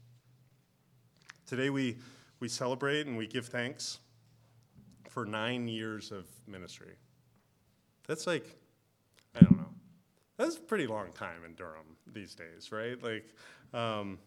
Today 1.48 1.72
we, 1.72 1.98
we 2.40 2.48
celebrate 2.48 3.08
and 3.08 3.18
we 3.18 3.26
give 3.26 3.48
thanks 3.48 3.98
for 5.10 5.26
nine 5.26 5.68
years 5.68 6.12
of 6.12 6.28
ministry. 6.46 6.94
That's 8.08 8.28
like, 8.28 8.56
I 9.36 9.40
don't 9.40 9.58
know, 9.58 9.74
that's 10.38 10.58
a 10.58 10.62
pretty 10.62 10.86
long 10.86 11.12
time 11.12 11.44
in 11.44 11.56
Durham 11.56 11.98
these 12.14 12.36
days, 12.36 12.72
right? 12.72 13.02
Like, 13.02 13.34
um, 13.74 14.20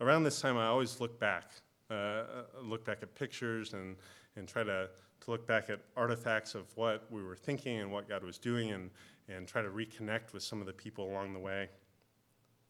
around 0.00 0.24
this 0.24 0.40
time, 0.40 0.56
I 0.56 0.66
always 0.66 1.00
look 1.00 1.18
back, 1.18 1.50
uh, 1.90 1.94
uh, 1.94 2.24
look 2.62 2.84
back 2.84 2.98
at 3.02 3.14
pictures 3.14 3.74
and, 3.74 3.96
and 4.36 4.48
try 4.48 4.64
to, 4.64 4.88
to 5.20 5.30
look 5.30 5.46
back 5.46 5.70
at 5.70 5.80
artifacts 5.96 6.54
of 6.54 6.64
what 6.76 7.06
we 7.10 7.22
were 7.22 7.36
thinking 7.36 7.78
and 7.78 7.92
what 7.92 8.08
God 8.08 8.24
was 8.24 8.38
doing 8.38 8.70
and, 8.70 8.90
and 9.28 9.46
try 9.46 9.62
to 9.62 9.68
reconnect 9.68 10.32
with 10.32 10.42
some 10.42 10.60
of 10.60 10.66
the 10.66 10.72
people 10.72 11.10
along 11.10 11.32
the 11.32 11.38
way. 11.38 11.68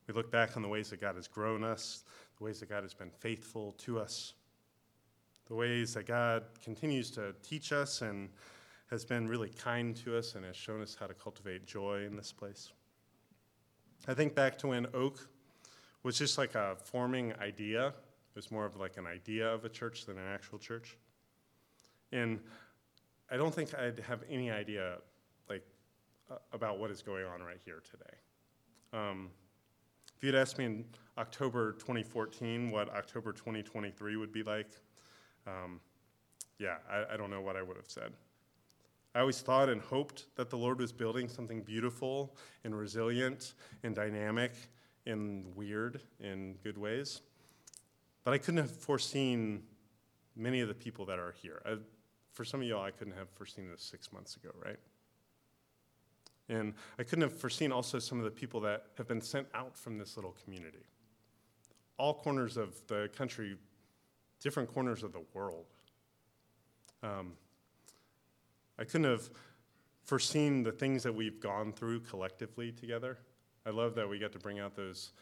We 0.06 0.14
look 0.14 0.30
back 0.30 0.56
on 0.56 0.62
the 0.62 0.68
ways 0.68 0.90
that 0.90 1.00
God 1.00 1.14
has 1.14 1.28
grown 1.28 1.62
us, 1.62 2.04
the 2.38 2.44
ways 2.44 2.58
that 2.60 2.68
God 2.68 2.82
has 2.82 2.94
been 2.94 3.10
faithful 3.10 3.72
to 3.78 4.00
us, 4.00 4.34
the 5.46 5.54
ways 5.54 5.94
that 5.94 6.06
God 6.06 6.44
continues 6.62 7.10
to 7.12 7.34
teach 7.42 7.72
us 7.72 8.02
and 8.02 8.28
has 8.90 9.04
been 9.04 9.28
really 9.28 9.50
kind 9.50 9.94
to 9.99 10.16
us 10.18 10.34
and 10.34 10.44
has 10.44 10.56
shown 10.56 10.82
us 10.82 10.96
how 10.99 11.06
to 11.06 11.14
cultivate 11.14 11.64
joy 11.64 12.04
in 12.04 12.16
this 12.16 12.32
place. 12.32 12.72
I 14.08 14.14
think 14.14 14.34
back 14.34 14.58
to 14.58 14.68
when 14.68 14.87
Oak 14.94 15.28
was 16.02 16.19
just 16.19 16.38
like 16.38 16.54
a 16.54 16.76
forming 16.76 17.35
idea. 17.40 17.88
It 17.88 18.37
was 18.37 18.50
more 18.50 18.64
of 18.64 18.76
like 18.76 18.97
an 18.97 19.07
idea 19.07 19.52
of 19.52 19.64
a 19.64 19.69
church 19.69 20.07
than 20.07 20.19
an 20.19 20.26
actual 20.26 20.59
church. 20.59 20.97
And 22.12 22.40
I 23.30 23.37
don't 23.37 23.54
think 23.54 23.75
I'd 23.75 24.00
have 24.00 24.23
any 24.28 24.50
idea 24.50 24.97
like 25.49 25.64
uh, 26.30 26.37
about 26.52 26.78
what 26.78 26.90
is 26.90 27.02
going 27.02 27.26
on 27.26 27.42
right 27.42 27.61
here 27.64 27.83
today. 27.88 28.16
Um, 28.92 29.30
if 30.16 30.25
you'd 30.25 30.35
asked 30.35 30.59
me 30.59 30.64
in 30.64 30.85
October 31.16 31.73
2014 31.73 32.71
what 32.71 32.90
October 32.90 33.33
2023 33.33 34.16
would 34.16 34.33
be 34.33 34.42
like, 34.42 34.69
um, 35.47 35.80
yeah, 36.59 36.76
I, 36.90 37.14
I, 37.14 37.16
don't 37.16 37.30
know 37.30 37.40
what 37.40 37.57
I 37.57 37.62
would 37.62 37.76
have 37.76 37.88
said. 37.88 38.12
I 39.14 39.21
always 39.21 39.40
thought 39.40 39.69
and 39.69 39.80
hoped 39.80 40.26
that 40.37 40.50
the 40.50 40.57
Lord 40.57 40.78
was 40.78 40.92
building 40.92 41.28
something 41.28 41.62
beautiful 41.62 42.37
and 42.64 42.78
resilient 42.78 43.54
and 43.83 43.95
dynamic 43.95 44.52
and 45.11 45.55
weird 45.55 46.00
in 46.21 46.55
good 46.62 46.79
ways. 46.79 47.21
But 48.25 48.35
I 48.35 48.38
couldn't 48.38 48.59
have 48.59 48.71
foreseen 48.71 49.62
many 50.37 50.61
of 50.61 50.69
the 50.69 50.75
people 50.75 51.05
that 51.07 51.19
are 51.19 51.35
here. 51.43 51.62
I, 51.64 51.76
for 52.33 52.45
some 52.45 52.61
of 52.61 52.67
y'all, 52.67 52.83
I 52.83 52.90
couldn't 52.90 53.17
have 53.17 53.29
foreseen 53.31 53.71
this 53.71 53.83
six 53.83 54.12
months 54.12 54.37
ago, 54.37 54.50
right? 54.64 54.79
And 56.49 56.75
I 56.99 57.05
couldn't 57.05 57.23
have 57.23 57.37
foreseen 57.37 57.71
also 57.71 57.99
some 57.99 58.19
of 58.19 58.25
the 58.25 58.31
people 58.31 58.61
that 58.62 58.87
have 58.99 59.07
been 59.07 59.21
sent 59.21 59.47
out 59.55 59.76
from 59.76 59.99
this 59.99 60.17
little 60.17 60.35
community. 60.45 60.85
All 61.97 62.14
corners 62.14 62.57
of 62.57 62.75
the 62.88 63.09
country, 63.17 63.57
different 64.40 64.73
corners 64.73 65.02
of 65.02 65.12
the 65.12 65.23
world. 65.33 65.67
Um, 67.02 67.35
I 68.79 68.85
couldn't 68.85 69.11
have 69.11 69.31
foreseen 70.02 70.62
the 70.62 70.73
things 70.73 71.02
that 71.05 71.14
we've 71.14 71.40
gone 71.40 71.73
through 71.73 72.00
collectively 72.00 72.73
together. 72.73 73.19
I 73.67 73.71
love 73.71 73.95
that 73.95 74.09
we 74.09 74.19
got 74.19 74.33
to 74.33 74.38
bring 74.38 74.59
out 74.59 74.75
those 74.75 75.12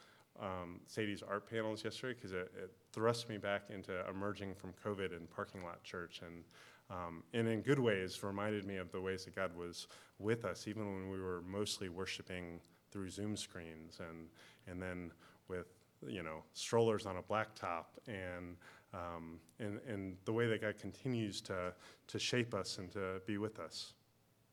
um, 0.40 0.80
Sadie's 0.87 1.23
art 1.23 1.49
panels 1.50 1.85
yesterday 1.85 2.14
because 2.14 2.33
it, 2.33 2.52
it, 2.57 2.73
thrust 2.92 3.28
me 3.28 3.38
back 3.38 3.62
into 3.71 3.92
emerging 4.09 4.54
from 4.54 4.73
COVID 4.85 5.16
and 5.16 5.28
parking 5.28 5.64
lot 5.64 5.83
church 5.83 6.21
and 6.25 6.45
um, 6.90 7.23
and 7.35 7.47
in 7.47 7.61
good 7.61 7.78
ways 7.78 8.23
reminded 8.23 8.64
me 8.64 8.76
of 8.76 8.90
the 8.92 9.00
ways 9.00 9.25
that 9.26 9.35
God 9.35 9.54
was 9.54 9.88
with 10.18 10.45
us 10.45 10.66
even 10.66 10.87
when 10.87 11.11
we 11.11 11.21
were 11.21 11.42
mostly 11.42 11.88
worshiping 11.88 12.61
through 12.90 13.11
Zoom 13.11 13.37
screens 13.37 14.00
and 14.00 14.28
and 14.68 14.80
then 14.80 15.11
with 15.49 15.66
you 16.07 16.23
know 16.23 16.45
strollers 16.52 17.04
on 17.04 17.16
a 17.16 17.23
blacktop 17.23 17.87
and 18.07 18.57
um, 18.95 19.38
and, 19.59 19.80
and 19.87 20.16
the 20.25 20.33
way 20.33 20.47
that 20.47 20.61
God 20.62 20.78
continues 20.78 21.40
to, 21.42 21.73
to 22.07 22.18
shape 22.18 22.54
us 22.54 22.78
and 22.78 22.90
to 22.92 23.21
be 23.26 23.38
with 23.38 23.59
us. 23.59 23.92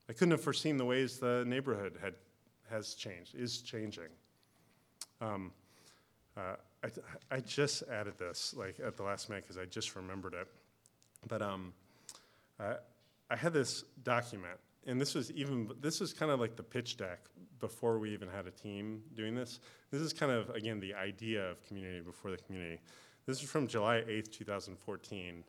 I 0.09 0.13
couldn't 0.13 0.31
have 0.31 0.41
foreseen 0.41 0.77
the 0.77 0.85
ways 0.85 1.17
the 1.17 1.43
neighborhood 1.47 1.97
had, 2.01 2.15
has 2.69 2.93
changed, 2.93 3.35
is 3.35 3.61
changing. 3.61 4.09
Um, 5.21 5.51
uh, 6.37 6.55
I, 6.83 7.35
I 7.35 7.39
just 7.39 7.83
added 7.91 8.17
this 8.17 8.53
like 8.57 8.79
at 8.85 8.97
the 8.97 9.03
last 9.03 9.29
minute 9.29 9.45
because 9.45 9.57
I 9.57 9.65
just 9.65 9.95
remembered 9.95 10.33
it. 10.33 10.47
But 11.27 11.41
um, 11.41 11.73
uh, 12.59 12.75
I 13.29 13.35
had 13.35 13.53
this 13.53 13.83
document, 14.03 14.59
and 14.85 14.99
this 14.99 15.15
was 15.15 15.31
even 15.31 15.69
this 15.81 15.99
was 15.99 16.13
kind 16.13 16.31
of 16.31 16.39
like 16.39 16.55
the 16.55 16.63
pitch 16.63 16.97
deck 16.97 17.19
before 17.59 17.97
we 17.97 18.11
even 18.13 18.27
had 18.27 18.45
a 18.47 18.51
team 18.51 19.01
doing 19.15 19.35
this. 19.35 19.59
This 19.91 20.01
is 20.01 20.13
kind 20.13 20.31
of 20.31 20.49
again 20.51 20.79
the 20.79 20.93
idea 20.93 21.49
of 21.49 21.61
community 21.67 22.01
before 22.01 22.31
the 22.31 22.37
community. 22.37 22.79
This 23.25 23.41
is 23.41 23.49
from 23.49 23.67
July 23.67 24.03
8th, 24.07 24.31
2014, 24.33 25.43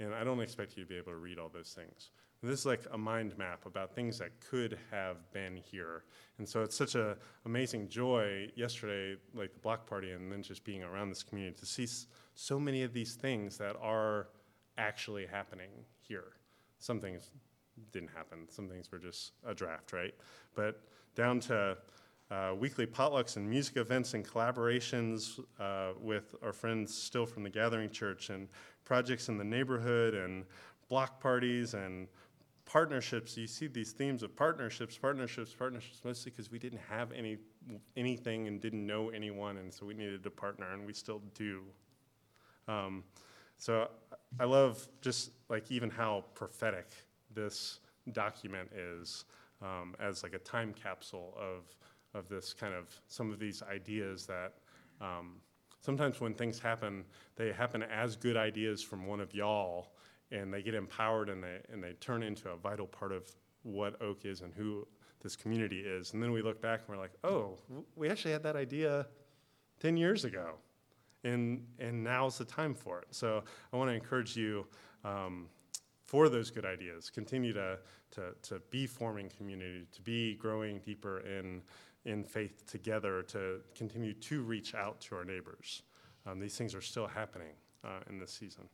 and 0.00 0.14
I 0.14 0.22
don't 0.22 0.40
expect 0.40 0.76
you 0.76 0.84
to 0.84 0.88
be 0.88 0.96
able 0.96 1.12
to 1.12 1.16
read 1.16 1.38
all 1.38 1.48
those 1.48 1.72
things. 1.72 2.10
This 2.42 2.60
is 2.60 2.66
like 2.66 2.82
a 2.92 2.98
mind 2.98 3.38
map 3.38 3.66
about 3.66 3.94
things 3.94 4.18
that 4.18 4.32
could 4.40 4.76
have 4.90 5.30
been 5.32 5.56
here. 5.56 6.02
And 6.38 6.48
so 6.48 6.62
it's 6.62 6.76
such 6.76 6.96
an 6.96 7.14
amazing 7.46 7.88
joy 7.88 8.48
yesterday, 8.56 9.16
like 9.32 9.52
the 9.52 9.60
block 9.60 9.86
party, 9.86 10.10
and 10.10 10.30
then 10.30 10.42
just 10.42 10.64
being 10.64 10.82
around 10.82 11.08
this 11.10 11.22
community 11.22 11.56
to 11.60 11.66
see 11.66 11.86
so 12.34 12.58
many 12.58 12.82
of 12.82 12.92
these 12.92 13.14
things 13.14 13.56
that 13.58 13.76
are 13.80 14.26
actually 14.76 15.24
happening 15.24 15.70
here. 16.00 16.32
Some 16.78 16.98
things 16.98 17.30
didn't 17.92 18.10
happen, 18.10 18.48
some 18.48 18.68
things 18.68 18.90
were 18.90 18.98
just 18.98 19.32
a 19.46 19.54
draft, 19.54 19.92
right? 19.92 20.14
But 20.56 20.80
down 21.14 21.38
to 21.40 21.76
uh, 22.32 22.54
weekly 22.58 22.86
potlucks 22.86 23.36
and 23.36 23.48
music 23.48 23.76
events 23.76 24.14
and 24.14 24.26
collaborations 24.26 25.38
uh, 25.60 25.92
with 26.00 26.34
our 26.42 26.52
friends 26.52 26.92
still 26.92 27.26
from 27.26 27.44
the 27.44 27.50
Gathering 27.50 27.90
Church 27.90 28.30
and 28.30 28.48
projects 28.84 29.28
in 29.28 29.38
the 29.38 29.44
neighborhood 29.44 30.14
and 30.14 30.44
block 30.88 31.20
parties 31.20 31.74
and 31.74 32.08
partnerships. 32.64 33.36
You 33.36 33.46
see 33.46 33.66
these 33.66 33.92
themes 33.92 34.22
of 34.22 34.36
partnerships, 34.36 34.96
partnerships, 34.96 35.54
partnerships, 35.54 36.00
mostly 36.04 36.30
because 36.30 36.50
we 36.50 36.58
didn't 36.58 36.80
have 36.88 37.12
any 37.12 37.38
anything 37.96 38.48
and 38.48 38.60
didn't 38.60 38.86
know 38.86 39.10
anyone, 39.10 39.58
and 39.58 39.72
so 39.72 39.86
we 39.86 39.94
needed 39.94 40.22
to 40.24 40.30
partner, 40.30 40.72
and 40.72 40.86
we 40.86 40.92
still 40.92 41.22
do. 41.34 41.62
Um, 42.68 43.04
so 43.58 43.88
I 44.40 44.44
love 44.44 44.88
just 45.00 45.30
like 45.48 45.70
even 45.70 45.90
how 45.90 46.24
prophetic 46.34 46.88
this 47.34 47.80
document 48.12 48.70
is 48.72 49.24
um, 49.62 49.94
as 50.00 50.22
like 50.22 50.34
a 50.34 50.38
time 50.38 50.74
capsule 50.74 51.36
of 51.38 51.74
of 52.14 52.28
this 52.28 52.52
kind 52.52 52.74
of 52.74 52.88
some 53.08 53.30
of 53.30 53.38
these 53.38 53.62
ideas 53.62 54.26
that 54.26 54.54
um, 55.00 55.36
sometimes 55.80 56.20
when 56.20 56.34
things 56.34 56.58
happen, 56.58 57.04
they 57.36 57.52
happen 57.52 57.82
as 57.82 58.16
good 58.16 58.36
ideas 58.36 58.82
from 58.82 59.06
one 59.06 59.20
of 59.20 59.34
y'all, 59.34 59.92
and 60.32 60.52
they 60.52 60.62
get 60.62 60.74
empowered 60.74 61.28
and 61.28 61.42
they 61.42 61.58
and 61.72 61.82
they 61.82 61.92
turn 61.94 62.22
into 62.22 62.48
a 62.50 62.56
vital 62.56 62.86
part 62.86 63.12
of 63.12 63.30
what 63.62 64.00
Oak 64.02 64.24
is 64.24 64.40
and 64.40 64.52
who 64.52 64.86
this 65.22 65.36
community 65.36 65.80
is. 65.80 66.14
And 66.14 66.22
then 66.22 66.32
we 66.32 66.42
look 66.42 66.60
back 66.60 66.80
and 66.80 66.88
we're 66.88 67.00
like, 67.00 67.12
oh, 67.22 67.58
we 67.94 68.08
actually 68.10 68.32
had 68.32 68.42
that 68.42 68.56
idea 68.56 69.06
10 69.80 69.96
years 69.96 70.24
ago, 70.24 70.54
and 71.22 71.64
and 71.78 72.02
now's 72.02 72.38
the 72.38 72.44
time 72.44 72.74
for 72.74 72.98
it. 73.00 73.06
So 73.10 73.44
I 73.72 73.76
want 73.76 73.90
to 73.90 73.94
encourage 73.94 74.36
you. 74.36 74.66
Um, 75.04 75.48
for 76.12 76.28
those 76.28 76.50
good 76.50 76.66
ideas, 76.66 77.08
continue 77.08 77.54
to, 77.54 77.78
to, 78.10 78.34
to 78.42 78.60
be 78.68 78.86
forming 78.86 79.30
community, 79.30 79.86
to 79.92 80.02
be 80.02 80.34
growing 80.34 80.78
deeper 80.80 81.20
in 81.20 81.62
in 82.04 82.24
faith 82.24 82.66
together 82.66 83.22
to 83.22 83.60
continue 83.74 84.12
to 84.12 84.42
reach 84.42 84.74
out 84.74 85.00
to 85.00 85.14
our 85.14 85.24
neighbors. 85.24 85.82
Um, 86.26 86.38
these 86.40 86.56
things 86.56 86.74
are 86.74 86.80
still 86.80 87.06
happening 87.06 87.54
uh, 87.84 88.00
in 88.08 88.18
this 88.18 88.32
season. 88.32 88.64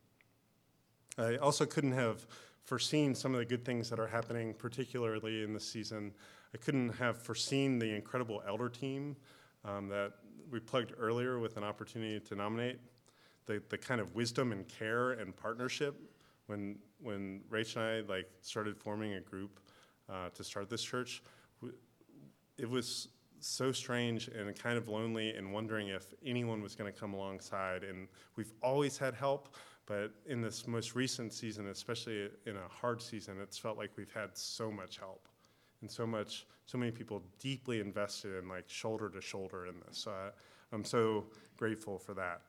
I 1.19 1.37
also 1.37 1.67
couldn't 1.67 1.93
have 1.93 2.27
foreseen 2.65 3.15
some 3.15 3.35
of 3.35 3.39
the 3.39 3.45
good 3.45 3.65
things 3.65 3.91
that 3.91 3.99
are 3.99 4.07
happening, 4.07 4.55
particularly 4.55 5.43
in 5.43 5.53
this 5.53 5.69
season. 5.69 6.13
I 6.55 6.59
couldn't 6.59 6.91
have 6.91 7.19
foreseen 7.19 7.79
the 7.79 7.95
incredible 7.95 8.43
elder 8.47 8.69
team 8.69 9.17
um, 9.65 9.89
that 9.89 10.13
we 10.51 10.61
plugged 10.61 10.93
earlier 10.99 11.39
with 11.39 11.57
an 11.57 11.65
opportunity 11.65 12.21
to 12.21 12.35
nominate. 12.35 12.79
The, 13.47 13.63
the 13.69 13.79
kind 13.79 14.01
of 14.01 14.15
wisdom 14.15 14.53
and 14.53 14.69
care 14.69 15.13
and 15.13 15.35
partnership 15.37 15.99
when 16.47 16.79
when 17.01 17.43
Rach 17.51 17.77
and 17.77 17.85
I 17.85 18.13
like 18.13 18.29
started 18.41 18.77
forming 18.77 19.15
a 19.15 19.21
group 19.21 19.61
uh, 20.09 20.31
to 20.31 20.45
start 20.45 20.69
this 20.69 20.83
church, 20.83 21.23
it 22.59 22.69
was 22.69 23.09
so 23.41 23.71
strange 23.71 24.29
and 24.29 24.59
kind 24.59 24.77
of 24.77 24.89
lonely 24.89 25.31
and 25.31 25.53
wondering 25.53 25.89
if 25.89 26.13
anyone 26.27 26.61
was 26.61 26.75
going 26.75 26.93
to 26.93 26.99
come 26.99 27.15
alongside. 27.15 27.85
And 27.85 28.09
we've 28.37 28.53
always 28.63 28.99
had 28.99 29.15
help, 29.15 29.55
but 29.89 30.13
in 30.27 30.43
this 30.43 30.67
most 30.67 30.95
recent 30.95 31.33
season, 31.33 31.69
especially 31.69 32.29
in 32.45 32.57
a 32.57 32.69
hard 32.69 33.01
season, 33.01 33.39
it's 33.43 33.57
felt 33.57 33.79
like 33.79 33.91
we've 33.97 34.13
had 34.13 34.37
so 34.37 34.71
much 34.71 34.99
help 34.99 35.27
and 35.81 35.91
so 35.91 36.07
much, 36.07 36.47
so 36.67 36.77
many 36.77 36.93
people 36.93 37.23
deeply 37.41 37.81
invested 37.81 38.37
in 38.37 38.49
like 38.51 38.69
shoulder 38.69 39.09
to 39.09 39.23
shoulder 39.23 39.67
in 39.67 39.75
this. 39.87 39.97
So 39.97 40.11
I, 40.11 40.29
I'm 40.73 40.85
so 40.85 41.25
grateful 41.57 41.99
for 41.99 42.13
that. 42.15 42.43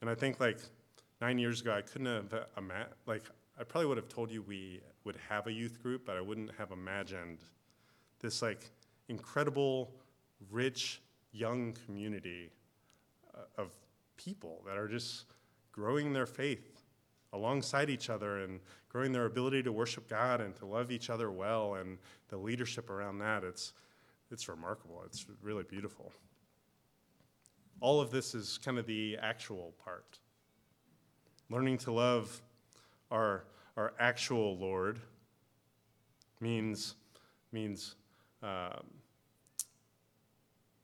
And 0.00 0.10
I 0.10 0.16
think 0.16 0.40
like 0.40 0.58
nine 1.20 1.38
years 1.38 1.60
ago, 1.60 1.72
I 1.72 1.82
couldn't 1.82 2.06
have 2.06 2.46
imagined, 2.58 2.94
like, 3.06 3.22
I 3.58 3.62
probably 3.62 3.86
would 3.86 3.98
have 3.98 4.08
told 4.08 4.32
you 4.32 4.42
we 4.42 4.80
would 5.04 5.16
have 5.28 5.46
a 5.46 5.52
youth 5.52 5.80
group, 5.80 6.06
but 6.06 6.16
I 6.16 6.20
wouldn't 6.20 6.50
have 6.58 6.72
imagined 6.72 7.38
this 8.18 8.42
like 8.42 8.68
incredible, 9.08 9.92
rich, 10.50 11.02
young 11.30 11.76
community 11.86 12.50
uh, 13.32 13.62
of 13.62 13.68
people 14.16 14.62
that 14.66 14.76
are 14.76 14.88
just 14.88 15.26
growing 15.80 16.12
their 16.12 16.26
faith 16.26 16.82
alongside 17.32 17.88
each 17.88 18.10
other 18.10 18.40
and 18.40 18.60
growing 18.90 19.12
their 19.12 19.24
ability 19.24 19.62
to 19.62 19.72
worship 19.72 20.06
God 20.08 20.42
and 20.42 20.54
to 20.56 20.66
love 20.66 20.90
each 20.90 21.08
other 21.08 21.30
well 21.30 21.76
and 21.76 21.96
the 22.28 22.36
leadership 22.36 22.90
around 22.90 23.18
that. 23.20 23.44
It's, 23.44 23.72
it's 24.30 24.46
remarkable. 24.46 25.02
It's 25.06 25.24
really 25.42 25.62
beautiful. 25.62 26.12
All 27.80 27.98
of 27.98 28.10
this 28.10 28.34
is 28.34 28.58
kind 28.62 28.78
of 28.78 28.86
the 28.86 29.16
actual 29.22 29.72
part. 29.82 30.18
Learning 31.48 31.78
to 31.78 31.92
love 31.92 32.42
our, 33.10 33.44
our 33.78 33.94
actual 33.98 34.58
Lord 34.58 35.00
means, 36.40 36.94
means 37.52 37.94
um, 38.42 38.84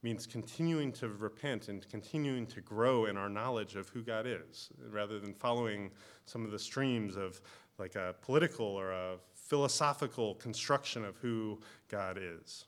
means 0.07 0.25
continuing 0.25 0.93
to 0.93 1.09
repent 1.09 1.67
and 1.69 1.85
continuing 1.91 2.47
to 2.47 2.61
grow 2.61 3.07
in 3.07 3.17
our 3.17 3.29
knowledge 3.29 3.75
of 3.75 3.89
who 3.89 4.03
God 4.03 4.25
is, 4.25 4.71
rather 4.89 5.19
than 5.19 5.35
following 5.35 5.91
some 6.27 6.45
of 6.45 6.53
the 6.53 6.61
streams 6.61 7.17
of 7.17 7.41
like 7.77 7.97
a 7.97 8.15
political 8.23 8.67
or 8.67 8.93
a 8.93 9.17
philosophical 9.35 10.37
construction 10.37 11.05
of 11.05 11.17
who 11.17 11.59
God 11.89 12.21
is. 12.23 12.67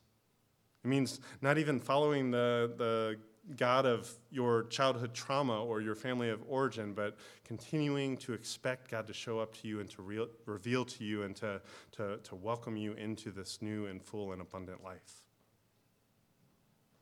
It 0.85 0.89
means 0.89 1.21
not 1.41 1.59
even 1.59 1.79
following 1.79 2.33
the, 2.33 2.73
the 2.77 3.19
God 3.55 3.87
of 3.87 4.13
your 4.33 4.65
childhood 4.65 5.15
trauma 5.15 5.65
or 5.65 5.81
your 5.81 5.95
family 5.95 6.31
of 6.31 6.43
origin, 6.49 6.93
but 6.93 7.17
continuing 7.45 8.17
to 8.17 8.33
expect 8.33 8.91
God 8.91 9.07
to 9.07 9.13
show 9.13 9.39
up 9.39 9.55
to 9.59 9.69
you 9.69 9.79
and 9.79 9.89
to 9.91 10.03
re- 10.03 10.27
reveal 10.47 10.85
to 10.87 11.05
you 11.05 11.23
and 11.23 11.37
to, 11.37 11.61
to, 11.93 12.17
to 12.17 12.35
welcome 12.35 12.77
you 12.77 12.95
into 12.95 13.31
this 13.31 13.63
new 13.63 13.87
and 13.87 14.03
full 14.03 14.33
and 14.33 14.43
abundant 14.43 14.83
life. 14.83 15.23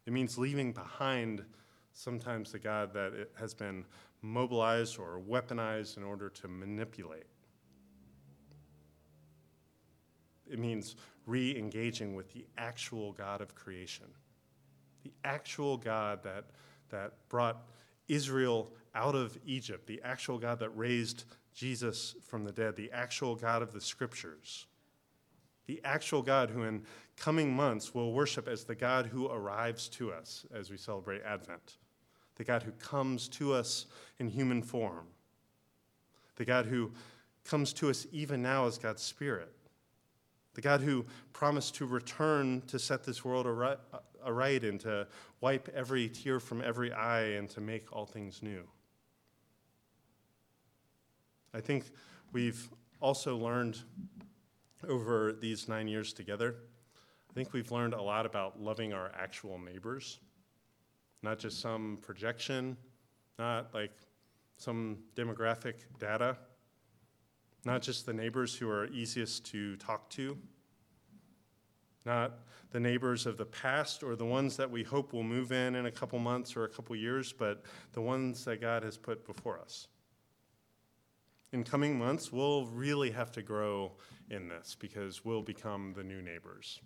It 0.06 0.12
means 0.12 0.38
leaving 0.38 0.72
behind 0.72 1.44
sometimes 1.92 2.52
the 2.52 2.58
God 2.58 2.92
that 2.94 3.30
has 3.38 3.54
been 3.54 3.84
mobilized 4.22 4.98
or 4.98 5.20
weaponized 5.20 5.96
in 5.96 6.02
order 6.02 6.28
to 6.28 6.48
manipulate. 6.48 7.26
it 10.50 10.58
means 10.58 10.96
re 11.26 11.56
engaging 11.56 12.14
with 12.14 12.32
the 12.32 12.46
actual 12.56 13.12
God 13.12 13.40
of 13.40 13.54
creation. 13.54 14.06
The 15.02 15.12
actual 15.24 15.76
God 15.76 16.22
that, 16.22 16.44
that 16.90 17.12
brought 17.28 17.68
Israel 18.08 18.72
out 18.94 19.14
of 19.14 19.36
Egypt, 19.44 19.86
the 19.86 20.00
actual 20.04 20.38
God 20.38 20.58
that 20.60 20.70
raised 20.70 21.24
Jesus 21.54 22.14
from 22.22 22.44
the 22.44 22.52
dead, 22.52 22.76
the 22.76 22.90
actual 22.92 23.34
God 23.34 23.62
of 23.62 23.72
the 23.72 23.80
scriptures, 23.80 24.66
the 25.66 25.80
actual 25.84 26.22
God 26.22 26.50
who 26.50 26.62
in 26.62 26.82
coming 27.16 27.54
months 27.54 27.94
will 27.94 28.12
worship 28.12 28.46
as 28.48 28.64
the 28.64 28.74
God 28.74 29.06
who 29.06 29.26
arrives 29.26 29.88
to 29.88 30.12
us 30.12 30.46
as 30.54 30.70
we 30.70 30.76
celebrate 30.76 31.22
Advent, 31.22 31.78
the 32.36 32.44
God 32.44 32.62
who 32.62 32.72
comes 32.72 33.28
to 33.28 33.52
us 33.52 33.86
in 34.18 34.28
human 34.28 34.62
form, 34.62 35.06
the 36.36 36.44
God 36.44 36.66
who 36.66 36.92
comes 37.44 37.72
to 37.74 37.90
us 37.90 38.06
even 38.12 38.42
now 38.42 38.66
as 38.66 38.78
God's 38.78 39.02
Spirit, 39.02 39.52
the 40.54 40.60
God 40.60 40.80
who 40.80 41.04
promised 41.32 41.74
to 41.76 41.86
return 41.86 42.62
to 42.66 42.78
set 42.78 43.04
this 43.04 43.24
world 43.24 43.46
uh, 43.46 43.76
aright 44.24 44.64
and 44.64 44.80
to 44.80 45.06
wipe 45.40 45.68
every 45.74 46.08
tear 46.08 46.40
from 46.40 46.62
every 46.62 46.92
eye 46.92 47.22
and 47.22 47.48
to 47.50 47.60
make 47.60 47.92
all 47.92 48.06
things 48.06 48.42
new. 48.42 48.62
I 51.54 51.60
think 51.60 51.84
we've 52.32 52.68
also 53.00 53.36
learned 53.36 53.78
over 54.88 55.32
these 55.32 55.68
nine 55.68 55.88
years 55.88 56.12
together, 56.12 56.56
I 57.30 57.32
think 57.34 57.52
we've 57.52 57.70
learned 57.70 57.94
a 57.94 58.02
lot 58.02 58.26
about 58.26 58.60
loving 58.60 58.92
our 58.92 59.10
actual 59.14 59.58
neighbors, 59.58 60.20
not 61.22 61.38
just 61.38 61.60
some 61.60 61.98
projection, 62.02 62.76
not 63.38 63.74
like 63.74 63.92
some 64.56 64.98
demographic 65.14 65.74
data, 65.98 66.36
not 67.64 67.82
just 67.82 68.06
the 68.06 68.12
neighbors 68.12 68.54
who 68.54 68.68
are 68.70 68.86
easiest 68.86 69.44
to 69.46 69.76
talk 69.76 70.08
to, 70.10 70.38
not 72.04 72.38
the 72.70 72.80
neighbors 72.80 73.26
of 73.26 73.36
the 73.36 73.44
past 73.44 74.02
or 74.02 74.16
the 74.16 74.24
ones 74.24 74.56
that 74.56 74.70
we 74.70 74.82
hope 74.82 75.12
will 75.12 75.22
move 75.22 75.52
in 75.52 75.74
in 75.74 75.86
a 75.86 75.90
couple 75.90 76.18
months 76.18 76.56
or 76.56 76.64
a 76.64 76.68
couple 76.68 76.94
years, 76.94 77.32
but 77.32 77.64
the 77.92 78.00
ones 78.00 78.44
that 78.44 78.60
God 78.60 78.82
has 78.82 78.96
put 78.96 79.26
before 79.26 79.58
us. 79.58 79.88
In 81.52 81.64
coming 81.64 81.98
months, 81.98 82.32
we'll 82.32 82.66
really 82.66 83.10
have 83.10 83.32
to 83.32 83.42
grow 83.42 83.92
in 84.30 84.48
this 84.48 84.76
because 84.78 85.24
we'll 85.24 85.42
become 85.42 85.92
the 85.96 86.02
new 86.02 86.22
neighbors. 86.22 86.80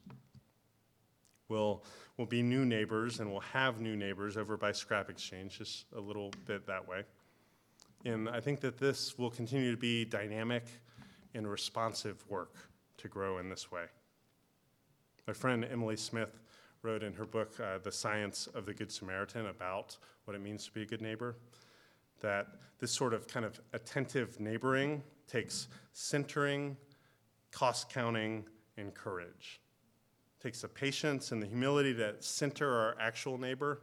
We'll, 1.48 1.85
we'll 2.16 2.29
be 2.29 2.42
new 2.42 2.64
neighbors 2.64 3.18
and 3.18 3.31
we'll 3.31 3.40
have 3.40 3.81
new 3.81 3.96
neighbors 3.96 4.37
over 4.37 4.57
by 4.57 4.72
Scrap 4.72 5.11
Exchange, 5.11 5.59
just 5.59 5.87
a 5.96 6.00
little 6.00 6.33
bit 6.46 6.66
that 6.66 6.87
way. 6.87 7.03
And 8.05 8.29
I 8.29 8.40
think 8.40 8.61
that 8.61 8.79
this 8.79 9.18
will 9.18 9.31
continue 9.31 9.72
to 9.72 9.76
be 9.76 10.05
dynamic 10.05 10.64
and 11.35 11.50
responsive 11.50 12.24
work 12.29 12.55
to 12.98 13.09
grow 13.09 13.38
in 13.38 13.48
this 13.48 13.70
way. 13.70 13.85
My 15.26 15.33
friend 15.33 15.66
Emily 15.70 15.96
Smith 15.96 16.40
wrote 16.83 17.03
in 17.03 17.12
her 17.14 17.26
book, 17.26 17.53
uh, 17.61 17.79
The 17.79 17.92
Science 17.92 18.46
of 18.55 18.64
the 18.64 18.72
Good 18.72 18.90
Samaritan, 18.90 19.46
about 19.46 19.96
what 20.24 20.35
it 20.35 20.40
means 20.40 20.64
to 20.66 20.72
be 20.72 20.83
a 20.83 20.87
good 20.87 21.03
neighbor, 21.03 21.37
that 22.20 22.46
this 22.79 22.90
sort 22.92 23.12
of 23.12 23.29
kind 23.29 23.44
of 23.44 23.61
attentive 23.72 24.40
neighboring 24.40 25.03
takes 25.26 25.68
centering, 25.92 26.76
cost 27.52 27.88
counting, 27.88 28.44
and 28.76 28.94
courage. 28.94 29.60
It 30.38 30.42
takes 30.42 30.62
the 30.62 30.68
patience 30.68 31.32
and 31.32 31.42
the 31.42 31.46
humility 31.46 31.94
to 31.94 32.14
center 32.20 32.72
our 32.72 32.96
actual 33.00 33.38
neighbor 33.38 33.80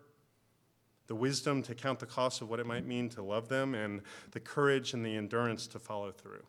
the 1.07 1.15
wisdom 1.15 1.63
to 1.63 1.73
count 1.73 1.99
the 1.99 2.05
cost 2.05 2.41
of 2.41 2.49
what 2.49 2.59
it 2.59 2.65
might 2.65 2.85
mean 2.85 3.09
to 3.09 3.23
love 3.23 3.47
them, 3.47 3.73
and 3.73 4.01
the 4.31 4.39
courage 4.39 4.93
and 4.93 5.05
the 5.05 5.15
endurance 5.15 5.65
to 5.67 5.79
follow 5.79 6.11
through. 6.11 6.45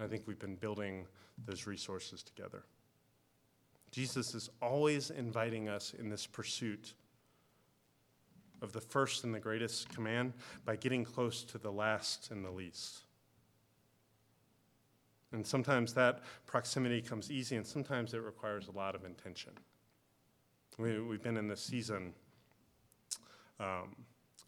I 0.00 0.06
think 0.06 0.26
we've 0.26 0.38
been 0.38 0.56
building 0.56 1.06
those 1.46 1.66
resources 1.66 2.22
together. 2.22 2.64
Jesus 3.90 4.34
is 4.34 4.50
always 4.60 5.10
inviting 5.10 5.68
us 5.68 5.94
in 5.98 6.08
this 6.08 6.26
pursuit 6.26 6.94
of 8.60 8.72
the 8.72 8.80
first 8.80 9.24
and 9.24 9.34
the 9.34 9.38
greatest 9.38 9.88
command 9.90 10.32
by 10.64 10.76
getting 10.76 11.04
close 11.04 11.44
to 11.44 11.58
the 11.58 11.70
last 11.70 12.30
and 12.30 12.44
the 12.44 12.50
least. 12.50 13.02
And 15.32 15.46
sometimes 15.46 15.92
that 15.94 16.20
proximity 16.46 17.02
comes 17.02 17.30
easy, 17.30 17.56
and 17.56 17.66
sometimes 17.66 18.14
it 18.14 18.18
requires 18.18 18.68
a 18.68 18.72
lot 18.72 18.94
of 18.94 19.04
intention. 19.04 19.52
We, 20.78 20.92
have 20.92 21.22
been 21.22 21.36
in 21.36 21.48
this 21.48 21.60
season 21.60 22.14
um, 23.58 23.96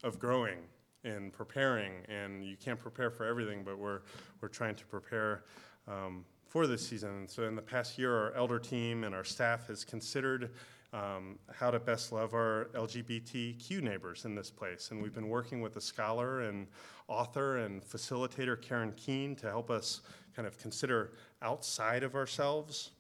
of 0.05 0.19
growing 0.19 0.59
and 1.03 1.33
preparing, 1.33 1.93
and 2.09 2.45
you 2.45 2.57
can't 2.57 2.79
prepare 2.79 3.11
for 3.11 3.27
everything, 3.27 3.63
but 3.65 3.79
we're, 3.79 4.03
we're 4.41 4.49
trying 4.49 4.77
to 4.77 4.87
prepare 4.87 5.45
um, 5.89 6.25
for 6.47 6.67
this 6.67 6.87
season. 6.87 7.27
So, 7.27 7.45
in 7.45 7.57
the 7.57 7.63
past 7.63 7.99
year, 7.99 8.15
our 8.15 8.33
elder 8.35 8.61
team 8.61 9.05
and 9.05 9.15
our 9.15 9.25
staff 9.25 9.67
has 9.67 9.85
considered 9.85 10.51
um, 10.93 11.39
how 11.53 11.71
to 11.71 11.79
best 11.79 12.13
love 12.13 12.35
our 12.35 12.69
LGBTQ 12.75 13.81
neighbors 13.81 14.25
in 14.25 14.35
this 14.35 14.51
place. 14.51 14.91
And 14.91 15.03
we've 15.03 15.15
been 15.15 15.29
working 15.29 15.61
with 15.61 15.77
a 15.77 15.81
scholar 15.81 16.43
and 16.43 16.67
author 17.09 17.59
and 17.59 17.83
facilitator, 17.83 18.61
Karen 18.61 18.93
Keen, 18.97 19.37
to 19.37 19.49
help 19.49 19.71
us 19.71 20.01
kind 20.35 20.47
of 20.47 20.59
consider 20.59 21.13
outside 21.43 22.03
of 22.03 22.15
ourselves 22.15 22.91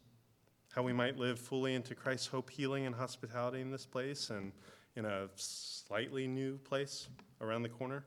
how 0.74 0.82
we 0.82 0.92
might 0.92 1.18
live 1.18 1.38
fully 1.38 1.74
into 1.74 1.94
Christ's 1.94 2.28
hope, 2.28 2.48
healing, 2.48 2.86
and 2.86 2.94
hospitality 2.94 3.60
in 3.60 3.70
this 3.70 3.86
place. 3.86 4.30
And 4.30 4.52
in 4.96 5.04
a 5.04 5.28
slightly 5.36 6.26
new 6.26 6.58
place 6.58 7.08
around 7.40 7.62
the 7.62 7.68
corner. 7.68 8.04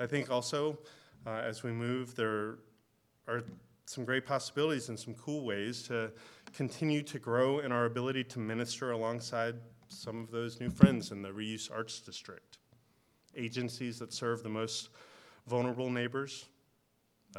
I 0.00 0.06
think 0.06 0.30
also, 0.30 0.78
uh, 1.26 1.40
as 1.44 1.62
we 1.62 1.72
move, 1.72 2.14
there 2.14 2.58
are 3.28 3.44
some 3.86 4.04
great 4.04 4.26
possibilities 4.26 4.88
and 4.88 4.98
some 4.98 5.14
cool 5.14 5.44
ways 5.44 5.82
to 5.84 6.10
continue 6.54 7.02
to 7.02 7.18
grow 7.18 7.60
in 7.60 7.70
our 7.70 7.84
ability 7.84 8.24
to 8.24 8.38
minister 8.38 8.90
alongside 8.90 9.54
some 9.88 10.22
of 10.22 10.30
those 10.30 10.58
new 10.60 10.70
friends 10.70 11.12
in 11.12 11.22
the 11.22 11.28
Reuse 11.28 11.70
Arts 11.70 12.00
District. 12.00 12.58
Agencies 13.36 13.98
that 13.98 14.12
serve 14.12 14.42
the 14.42 14.48
most 14.48 14.88
vulnerable 15.46 15.90
neighbors, 15.90 16.46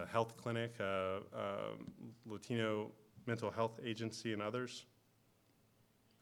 a 0.03 0.05
health 0.05 0.37
clinic, 0.37 0.73
a, 0.79 1.19
a 1.35 1.49
Latino 2.25 2.91
mental 3.25 3.51
health 3.51 3.79
agency, 3.83 4.33
and 4.33 4.41
others. 4.41 4.85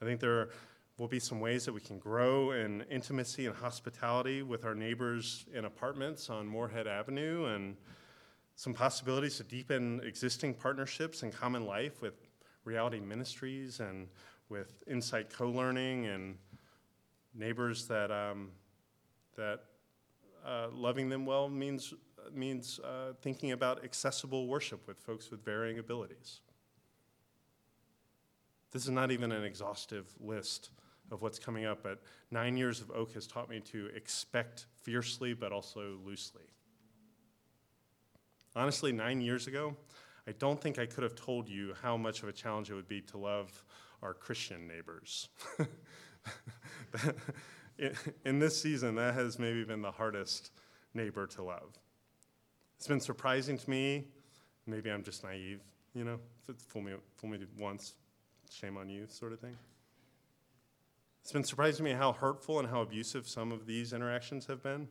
I 0.01 0.05
think 0.05 0.19
there 0.19 0.49
will 0.97 1.07
be 1.07 1.19
some 1.19 1.39
ways 1.39 1.65
that 1.65 1.73
we 1.73 1.81
can 1.81 1.99
grow 1.99 2.51
in 2.51 2.81
intimacy 2.89 3.45
and 3.47 3.55
hospitality 3.55 4.41
with 4.43 4.65
our 4.65 4.75
neighbors 4.75 5.45
in 5.53 5.65
apartments 5.65 6.29
on 6.29 6.47
Morehead 6.47 6.87
Avenue 6.87 7.45
and 7.45 7.75
some 8.55 8.73
possibilities 8.73 9.37
to 9.37 9.43
deepen 9.43 10.01
existing 10.05 10.53
partnerships 10.53 11.23
and 11.23 11.33
common 11.33 11.65
life 11.65 12.01
with 12.01 12.13
reality 12.63 12.99
ministries 12.99 13.81
and 13.81 14.07
with 14.47 14.83
insight 14.87 15.29
co-learning 15.29 16.05
and 16.05 16.37
neighbors 17.33 17.87
that 17.87 18.11
um, 18.11 18.51
that 19.35 19.63
uh, 20.45 20.67
loving 20.71 21.09
them 21.09 21.25
well 21.25 21.49
means 21.49 21.93
means 22.33 22.79
uh, 22.79 23.13
thinking 23.21 23.51
about 23.51 23.83
accessible 23.83 24.47
worship 24.47 24.87
with 24.87 24.97
folks 24.99 25.31
with 25.31 25.43
varying 25.43 25.79
abilities. 25.79 26.41
This 28.71 28.83
is 28.83 28.89
not 28.89 29.11
even 29.11 29.31
an 29.31 29.43
exhaustive 29.43 30.07
list 30.19 30.69
of 31.11 31.21
what's 31.21 31.39
coming 31.39 31.65
up, 31.65 31.83
but 31.83 32.01
nine 32.31 32.57
years 32.57 32.81
of 32.81 32.91
Oak 32.91 33.13
has 33.13 33.27
taught 33.27 33.49
me 33.49 33.59
to 33.71 33.87
expect 33.95 34.65
fiercely 34.81 35.33
but 35.33 35.51
also 35.51 35.97
loosely. 36.03 36.43
Honestly, 38.55 38.91
nine 38.91 39.21
years 39.21 39.47
ago, 39.47 39.75
I 40.27 40.31
don't 40.33 40.59
think 40.59 40.79
I 40.79 40.85
could 40.85 41.03
have 41.03 41.15
told 41.15 41.47
you 41.47 41.73
how 41.81 41.97
much 41.97 42.23
of 42.23 42.29
a 42.29 42.33
challenge 42.33 42.69
it 42.69 42.73
would 42.73 42.87
be 42.87 43.01
to 43.01 43.17
love 43.17 43.63
our 44.01 44.13
Christian 44.13 44.67
neighbors. 44.67 45.29
in 48.25 48.39
this 48.39 48.59
season, 48.59 48.95
that 48.95 49.13
has 49.13 49.37
maybe 49.37 49.63
been 49.63 49.81
the 49.81 49.91
hardest 49.91 50.51
neighbor 50.93 51.27
to 51.27 51.43
love. 51.43 51.77
It's 52.77 52.87
been 52.87 52.99
surprising 52.99 53.57
to 53.57 53.69
me. 53.69 54.05
Maybe 54.67 54.89
I'm 54.91 55.03
just 55.03 55.23
naive, 55.23 55.61
you 55.93 56.03
know, 56.03 56.19
fool 56.67 56.81
me, 56.81 56.93
fool 57.15 57.29
me 57.29 57.39
once, 57.57 57.93
shame 58.49 58.77
on 58.77 58.89
you, 58.89 59.05
sort 59.07 59.33
of 59.33 59.39
thing. 59.39 59.55
It's 61.21 61.31
been 61.31 61.43
surprising 61.43 61.77
to 61.77 61.91
me 61.91 61.97
how 61.97 62.13
hurtful 62.13 62.59
and 62.59 62.67
how 62.67 62.81
abusive 62.81 63.27
some 63.27 63.51
of 63.51 63.65
these 63.65 63.93
interactions 63.93 64.45
have 64.45 64.61
been. 64.61 64.87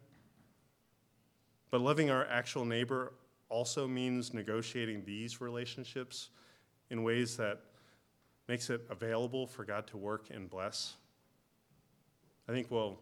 But 1.71 1.81
loving 1.81 2.11
our 2.11 2.25
actual 2.27 2.65
neighbor 2.65 3.13
also 3.49 3.87
means 3.87 4.35
negotiating 4.35 5.05
these 5.05 5.41
relationships 5.41 6.31
in 6.91 7.03
ways 7.03 7.37
that 7.37 7.61
makes 8.49 8.71
it 8.71 8.85
available 8.91 9.47
for 9.47 9.65
God 9.65 9.87
to 9.89 9.97
work 9.97 10.29
and 10.31 10.51
bless. 10.51 10.95
I 12.49 12.53
think 12.53 12.71
we'll 12.71 12.99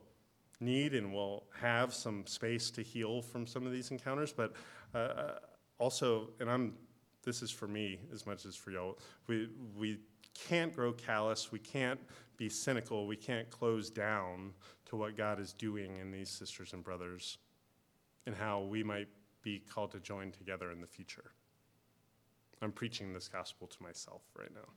need 0.63 0.95
and 0.95 1.13
we'll 1.13 1.45
have 1.61 1.93
some 1.93 2.27
space 2.27 2.71
to 2.73 2.83
heal 2.83 3.21
from 3.21 3.47
some 3.47 3.67
of 3.67 3.73
these 3.73 3.91
encounters, 3.91 4.33
but 4.33 4.53
uh, 4.95 4.99
uh 4.99 5.39
also, 5.79 6.31
and 6.39 6.49
I'm 6.49 6.75
this 7.25 7.43
is 7.43 7.51
for 7.51 7.69
me 7.69 8.01
as 8.13 8.27
much 8.27 8.47
as 8.47 8.57
for 8.57 8.71
y'all. 8.71 8.99
We 9.27 9.49
we 9.77 9.99
can't 10.35 10.75
grow 10.75 10.93
callous. 10.93 11.53
We 11.53 11.59
can't 11.59 12.01
be 12.37 12.49
cynical. 12.49 13.07
We 13.07 13.17
can't 13.17 13.51
close 13.51 13.91
down 13.91 14.53
to 14.87 14.97
what 14.97 15.17
God 15.17 15.41
is 15.41 15.53
doing 15.53 15.99
in 15.99 16.11
these 16.11 16.31
sisters 16.31 16.73
and 16.73 16.83
brothers 16.83 17.39
and 18.27 18.35
how 18.35 18.63
we 18.63 18.83
might 18.83 19.09
be 19.43 19.59
called 19.59 19.91
to 19.93 20.01
join 20.01 20.31
together 20.31 20.71
in 20.71 20.81
the 20.81 20.87
future. 20.87 21.33
I'm 22.61 22.73
preaching 22.73 23.13
this 23.13 23.29
gospel 23.29 23.67
to 23.67 23.83
myself 23.83 24.23
right 24.39 24.53
now. 24.55 24.69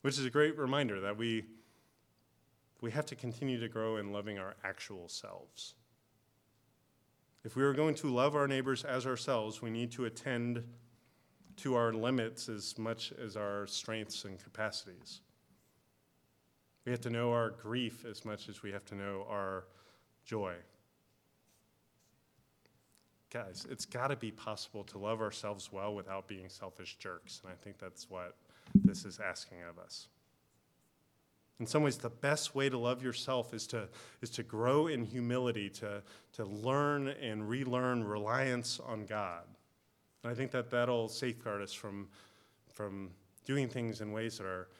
Which 0.00 0.18
is 0.18 0.24
a 0.24 0.30
great 0.30 0.58
reminder 0.58 1.00
that 1.00 1.16
we, 1.16 1.44
we 2.82 2.90
have 2.90 3.06
to 3.06 3.14
continue 3.14 3.58
to 3.60 3.68
grow 3.68 3.96
in 3.96 4.12
loving 4.12 4.38
our 4.38 4.56
actual 4.64 5.08
selves. 5.08 5.74
If 7.44 7.56
we 7.56 7.62
are 7.62 7.72
going 7.72 7.94
to 7.96 8.08
love 8.08 8.36
our 8.36 8.48
neighbors 8.48 8.84
as 8.84 9.06
ourselves, 9.06 9.62
we 9.62 9.70
need 9.70 9.92
to 9.92 10.04
attend 10.04 10.64
to 11.58 11.76
our 11.76 11.92
limits 11.92 12.48
as 12.48 12.76
much 12.78 13.12
as 13.12 13.36
our 13.36 13.66
strengths 13.66 14.24
and 14.24 14.42
capacities. 14.42 15.20
We 16.84 16.90
have 16.90 17.00
to 17.02 17.10
know 17.10 17.30
our 17.30 17.50
grief 17.50 18.04
as 18.04 18.24
much 18.24 18.48
as 18.48 18.62
we 18.62 18.72
have 18.72 18.84
to 18.86 18.96
know 18.96 19.26
our 19.30 19.64
joy. 20.24 20.54
Guys, 23.30 23.64
it's 23.70 23.86
got 23.86 24.08
to 24.08 24.16
be 24.16 24.32
possible 24.32 24.82
to 24.84 24.98
love 24.98 25.20
ourselves 25.20 25.70
well 25.72 25.94
without 25.94 26.26
being 26.26 26.48
selfish 26.48 26.96
jerks, 26.98 27.40
and 27.44 27.52
I 27.52 27.56
think 27.56 27.78
that's 27.78 28.10
what 28.10 28.36
this 28.74 29.04
is 29.04 29.20
asking 29.20 29.58
of 29.70 29.78
us. 29.78 30.08
In 31.62 31.66
some 31.68 31.84
ways, 31.84 31.96
the 31.96 32.10
best 32.10 32.56
way 32.56 32.68
to 32.68 32.76
love 32.76 33.04
yourself 33.04 33.54
is 33.54 33.68
to, 33.68 33.88
is 34.20 34.30
to 34.30 34.42
grow 34.42 34.88
in 34.88 35.04
humility, 35.04 35.70
to, 35.70 36.02
to 36.32 36.44
learn 36.44 37.06
and 37.06 37.48
relearn 37.48 38.02
reliance 38.02 38.80
on 38.84 39.06
God. 39.06 39.44
And 40.24 40.32
I 40.32 40.34
think 40.34 40.50
that 40.50 40.72
that'll 40.72 41.08
safeguard 41.08 41.62
us 41.62 41.72
from, 41.72 42.08
from 42.66 43.10
doing 43.44 43.68
things 43.68 44.00
in 44.00 44.10
ways 44.10 44.38
that 44.38 44.44
are 44.44 44.70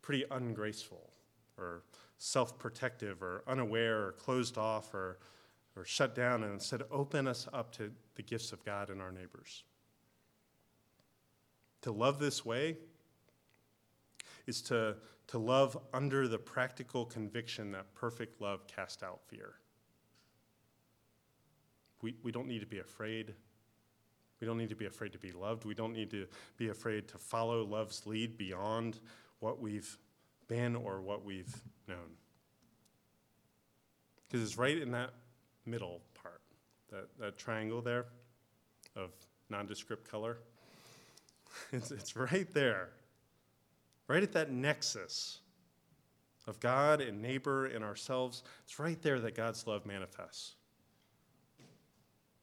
pretty 0.00 0.24
ungraceful 0.30 1.10
or 1.58 1.82
self 2.16 2.58
protective 2.58 3.22
or 3.22 3.44
unaware 3.46 4.06
or 4.06 4.12
closed 4.12 4.56
off 4.56 4.94
or, 4.94 5.18
or 5.76 5.84
shut 5.84 6.14
down, 6.14 6.44
and 6.44 6.54
instead 6.54 6.80
open 6.90 7.28
us 7.28 7.46
up 7.52 7.72
to 7.72 7.92
the 8.14 8.22
gifts 8.22 8.52
of 8.52 8.64
God 8.64 8.88
and 8.88 9.02
our 9.02 9.12
neighbors. 9.12 9.64
To 11.82 11.92
love 11.92 12.18
this 12.18 12.42
way 12.42 12.78
is 14.46 14.62
to, 14.62 14.96
to 15.32 15.38
love 15.38 15.78
under 15.94 16.28
the 16.28 16.36
practical 16.36 17.06
conviction 17.06 17.72
that 17.72 17.94
perfect 17.94 18.38
love 18.42 18.66
casts 18.66 19.02
out 19.02 19.20
fear. 19.28 19.54
We, 22.02 22.16
we 22.22 22.30
don't 22.30 22.46
need 22.46 22.60
to 22.60 22.66
be 22.66 22.80
afraid. 22.80 23.32
We 24.42 24.46
don't 24.46 24.58
need 24.58 24.68
to 24.68 24.76
be 24.76 24.84
afraid 24.84 25.10
to 25.12 25.18
be 25.18 25.32
loved. 25.32 25.64
We 25.64 25.72
don't 25.72 25.94
need 25.94 26.10
to 26.10 26.26
be 26.58 26.68
afraid 26.68 27.08
to 27.08 27.16
follow 27.16 27.64
love's 27.64 28.04
lead 28.04 28.36
beyond 28.36 29.00
what 29.40 29.58
we've 29.58 29.96
been 30.48 30.76
or 30.76 31.00
what 31.00 31.24
we've 31.24 31.62
known. 31.88 32.18
Because 34.28 34.46
it's 34.46 34.58
right 34.58 34.76
in 34.76 34.90
that 34.90 35.14
middle 35.64 36.02
part, 36.12 36.42
that, 36.90 37.08
that 37.18 37.38
triangle 37.38 37.80
there 37.80 38.04
of 38.96 39.12
nondescript 39.48 40.06
color. 40.10 40.36
It's, 41.70 41.90
it's 41.90 42.16
right 42.16 42.52
there 42.52 42.88
right 44.12 44.22
at 44.22 44.32
that 44.32 44.52
nexus 44.52 45.38
of 46.46 46.60
God 46.60 47.00
and 47.00 47.22
neighbor 47.22 47.64
and 47.64 47.82
ourselves, 47.82 48.42
it's 48.62 48.78
right 48.78 49.00
there 49.00 49.18
that 49.18 49.34
God's 49.34 49.66
love 49.66 49.86
manifests. 49.86 50.56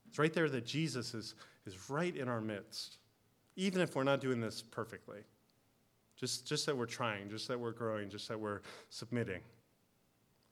It's 0.08 0.18
right 0.18 0.34
there 0.34 0.50
that 0.50 0.66
Jesus 0.66 1.14
is, 1.14 1.36
is 1.68 1.88
right 1.88 2.16
in 2.18 2.28
our 2.28 2.42
midst, 2.42 2.98
even 3.56 3.84
if 3.84 3.96
we're 3.96 4.04
not 4.04 4.20
doing 4.20 4.42
this 4.42 4.64
perfectly. 4.64 5.20
Just, 6.18 6.48
just 6.48 6.66
that 6.66 6.76
we're 6.76 6.88
trying, 6.88 7.30
just 7.30 7.48
that 7.50 7.60
we're 7.60 7.72
growing, 7.72 8.10
just 8.10 8.28
that 8.30 8.40
we're 8.40 8.62
submitting. 8.90 9.42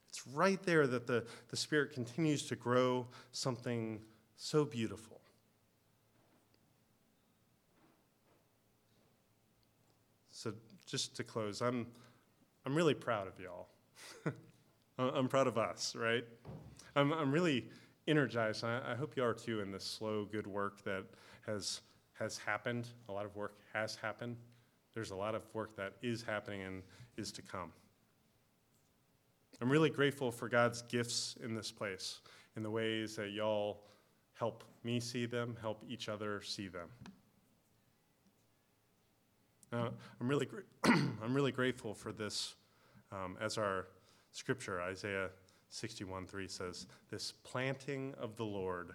It's 0.09 0.27
right 0.27 0.61
there 0.61 0.85
that 0.85 1.07
the, 1.07 1.25
the 1.49 1.57
Spirit 1.57 1.93
continues 1.93 2.43
to 2.43 2.55
grow 2.55 3.07
something 3.31 4.01
so 4.35 4.65
beautiful. 4.65 5.19
So 10.29 10.53
just 10.87 11.15
to 11.17 11.23
close, 11.23 11.61
I'm, 11.61 11.85
I'm 12.65 12.73
really 12.73 12.95
proud 12.95 13.27
of 13.27 13.33
y'all. 13.39 13.67
I'm 14.97 15.27
proud 15.27 15.45
of 15.45 15.57
us, 15.57 15.95
right? 15.95 16.23
I'm, 16.95 17.13
I'm 17.13 17.31
really 17.31 17.65
energized. 18.07 18.63
I, 18.63 18.81
I 18.93 18.95
hope 18.95 19.15
you 19.15 19.23
are 19.23 19.33
too 19.33 19.59
in 19.59 19.71
this 19.71 19.83
slow, 19.83 20.25
good 20.25 20.47
work 20.47 20.83
that 20.85 21.03
has, 21.45 21.81
has 22.13 22.37
happened. 22.37 22.87
A 23.09 23.11
lot 23.11 23.25
of 23.25 23.35
work 23.35 23.59
has 23.73 23.95
happened. 23.95 24.37
There's 24.93 25.11
a 25.11 25.15
lot 25.15 25.35
of 25.35 25.43
work 25.53 25.75
that 25.75 25.93
is 26.01 26.23
happening 26.23 26.63
and 26.63 26.81
is 27.17 27.31
to 27.33 27.41
come. 27.41 27.71
I'm 29.61 29.69
really 29.69 29.89
grateful 29.89 30.31
for 30.31 30.47
God's 30.47 30.81
gifts 30.83 31.35
in 31.43 31.53
this 31.53 31.71
place, 31.71 32.21
in 32.55 32.63
the 32.63 32.71
ways 32.71 33.15
that 33.15 33.31
y'all 33.31 33.81
help 34.33 34.63
me 34.83 34.99
see 34.99 35.25
them, 35.25 35.57
help 35.61 35.83
each 35.87 36.09
other 36.09 36.41
see 36.41 36.67
them. 36.67 36.87
Uh, 39.71 39.89
I'm, 40.21 40.27
really 40.27 40.47
I'm 40.85 41.33
really 41.33 41.51
grateful 41.51 41.93
for 41.93 42.13
this 42.13 42.55
um, 43.11 43.35
as 43.41 43.57
our 43.57 43.87
scripture, 44.31 44.81
Isaiah 44.81 45.29
61 45.69 46.25
3 46.25 46.47
says, 46.47 46.87
This 47.09 47.33
planting 47.43 48.13
of 48.19 48.37
the 48.37 48.45
Lord 48.45 48.91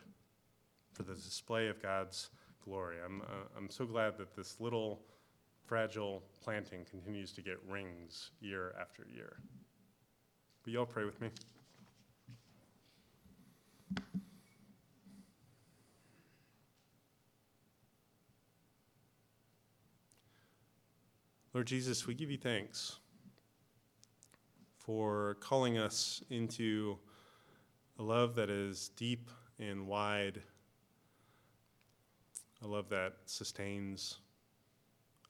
for 0.92 1.02
the 1.02 1.14
display 1.14 1.68
of 1.68 1.82
God's 1.82 2.30
glory. 2.64 2.96
I'm, 3.04 3.20
uh, 3.22 3.48
I'm 3.56 3.68
so 3.68 3.85
glad 3.85 4.16
that 4.16 4.35
this 4.35 4.61
little 4.61 5.00
fragile 5.66 6.22
planting 6.42 6.87
continues 6.90 7.32
to 7.32 7.42
get 7.42 7.58
rings 7.68 8.30
year 8.40 8.74
after 8.80 9.06
year. 9.14 9.37
Will 10.64 10.72
you 10.72 10.78
all 10.78 10.87
pray 10.87 11.04
with 11.04 11.20
me? 11.20 11.28
Lord 21.54 21.66
Jesus, 21.66 22.06
we 22.06 22.14
give 22.14 22.30
you 22.30 22.38
thanks 22.38 22.96
for 24.78 25.36
calling 25.40 25.76
us 25.76 26.22
into 26.30 26.96
a 27.98 28.02
love 28.02 28.34
that 28.36 28.48
is 28.48 28.88
deep 28.96 29.28
and 29.58 29.86
wide, 29.86 30.40
a 32.62 32.66
love 32.66 32.88
that 32.88 33.16
sustains, 33.26 34.16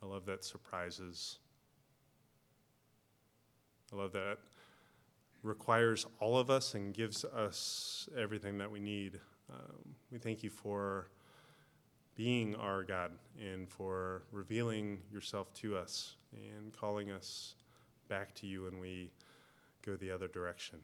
a 0.00 0.06
love 0.06 0.24
that 0.26 0.44
surprises, 0.44 1.40
a 3.92 3.96
love 3.96 4.12
that 4.12 4.38
requires 5.42 6.06
all 6.20 6.38
of 6.38 6.50
us 6.50 6.74
and 6.74 6.94
gives 6.94 7.24
us 7.24 8.08
everything 8.16 8.58
that 8.58 8.70
we 8.70 8.78
need. 8.78 9.18
Um, 9.52 9.96
we 10.12 10.18
thank 10.18 10.44
you 10.44 10.50
for 10.50 11.08
being 12.14 12.54
our 12.56 12.82
God 12.82 13.12
and 13.40 13.68
for 13.68 14.22
revealing 14.32 15.00
yourself 15.12 15.52
to 15.54 15.76
us 15.76 16.16
and 16.32 16.72
calling 16.72 17.10
us 17.10 17.54
back 18.08 18.34
to 18.34 18.46
you 18.46 18.64
when 18.64 18.78
we 18.78 19.10
go 19.84 19.96
the 19.96 20.10
other 20.10 20.28
direction. 20.28 20.78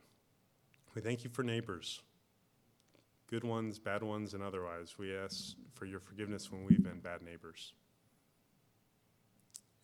We 0.95 1.03
thank 1.03 1.25
you 1.25 1.31
for 1.31 1.43
neighbors, 1.43 2.01
good 3.29 3.45
ones, 3.45 3.79
bad 3.79 4.03
ones, 4.03 4.35
and 4.35 4.43
otherwise. 4.43 4.95
We 4.99 5.15
ask 5.15 5.55
for 5.75 5.85
your 5.85 6.01
forgiveness 6.01 6.51
when 6.51 6.65
we've 6.65 6.83
been 6.83 7.01
bad 7.01 7.23
neighbors. 7.23 7.73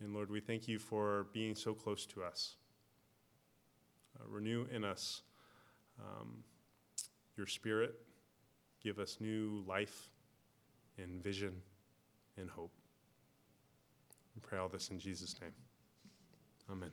And 0.00 0.14
Lord, 0.14 0.30
we 0.30 0.40
thank 0.40 0.66
you 0.66 0.78
for 0.78 1.26
being 1.32 1.54
so 1.54 1.74
close 1.74 2.06
to 2.06 2.22
us. 2.22 2.56
Uh, 4.18 4.24
renew 4.28 4.66
in 4.72 4.84
us 4.84 5.22
um, 6.00 6.42
your 7.36 7.46
spirit, 7.46 7.94
give 8.82 8.98
us 8.98 9.18
new 9.20 9.62
life 9.66 10.08
in 10.98 11.20
vision 11.20 11.52
and 12.36 12.48
hope. 12.50 12.72
We 14.34 14.40
pray 14.40 14.58
all 14.58 14.68
this 14.68 14.90
in 14.90 14.98
Jesus' 14.98 15.40
name. 15.40 15.52
Amen. 16.70 16.90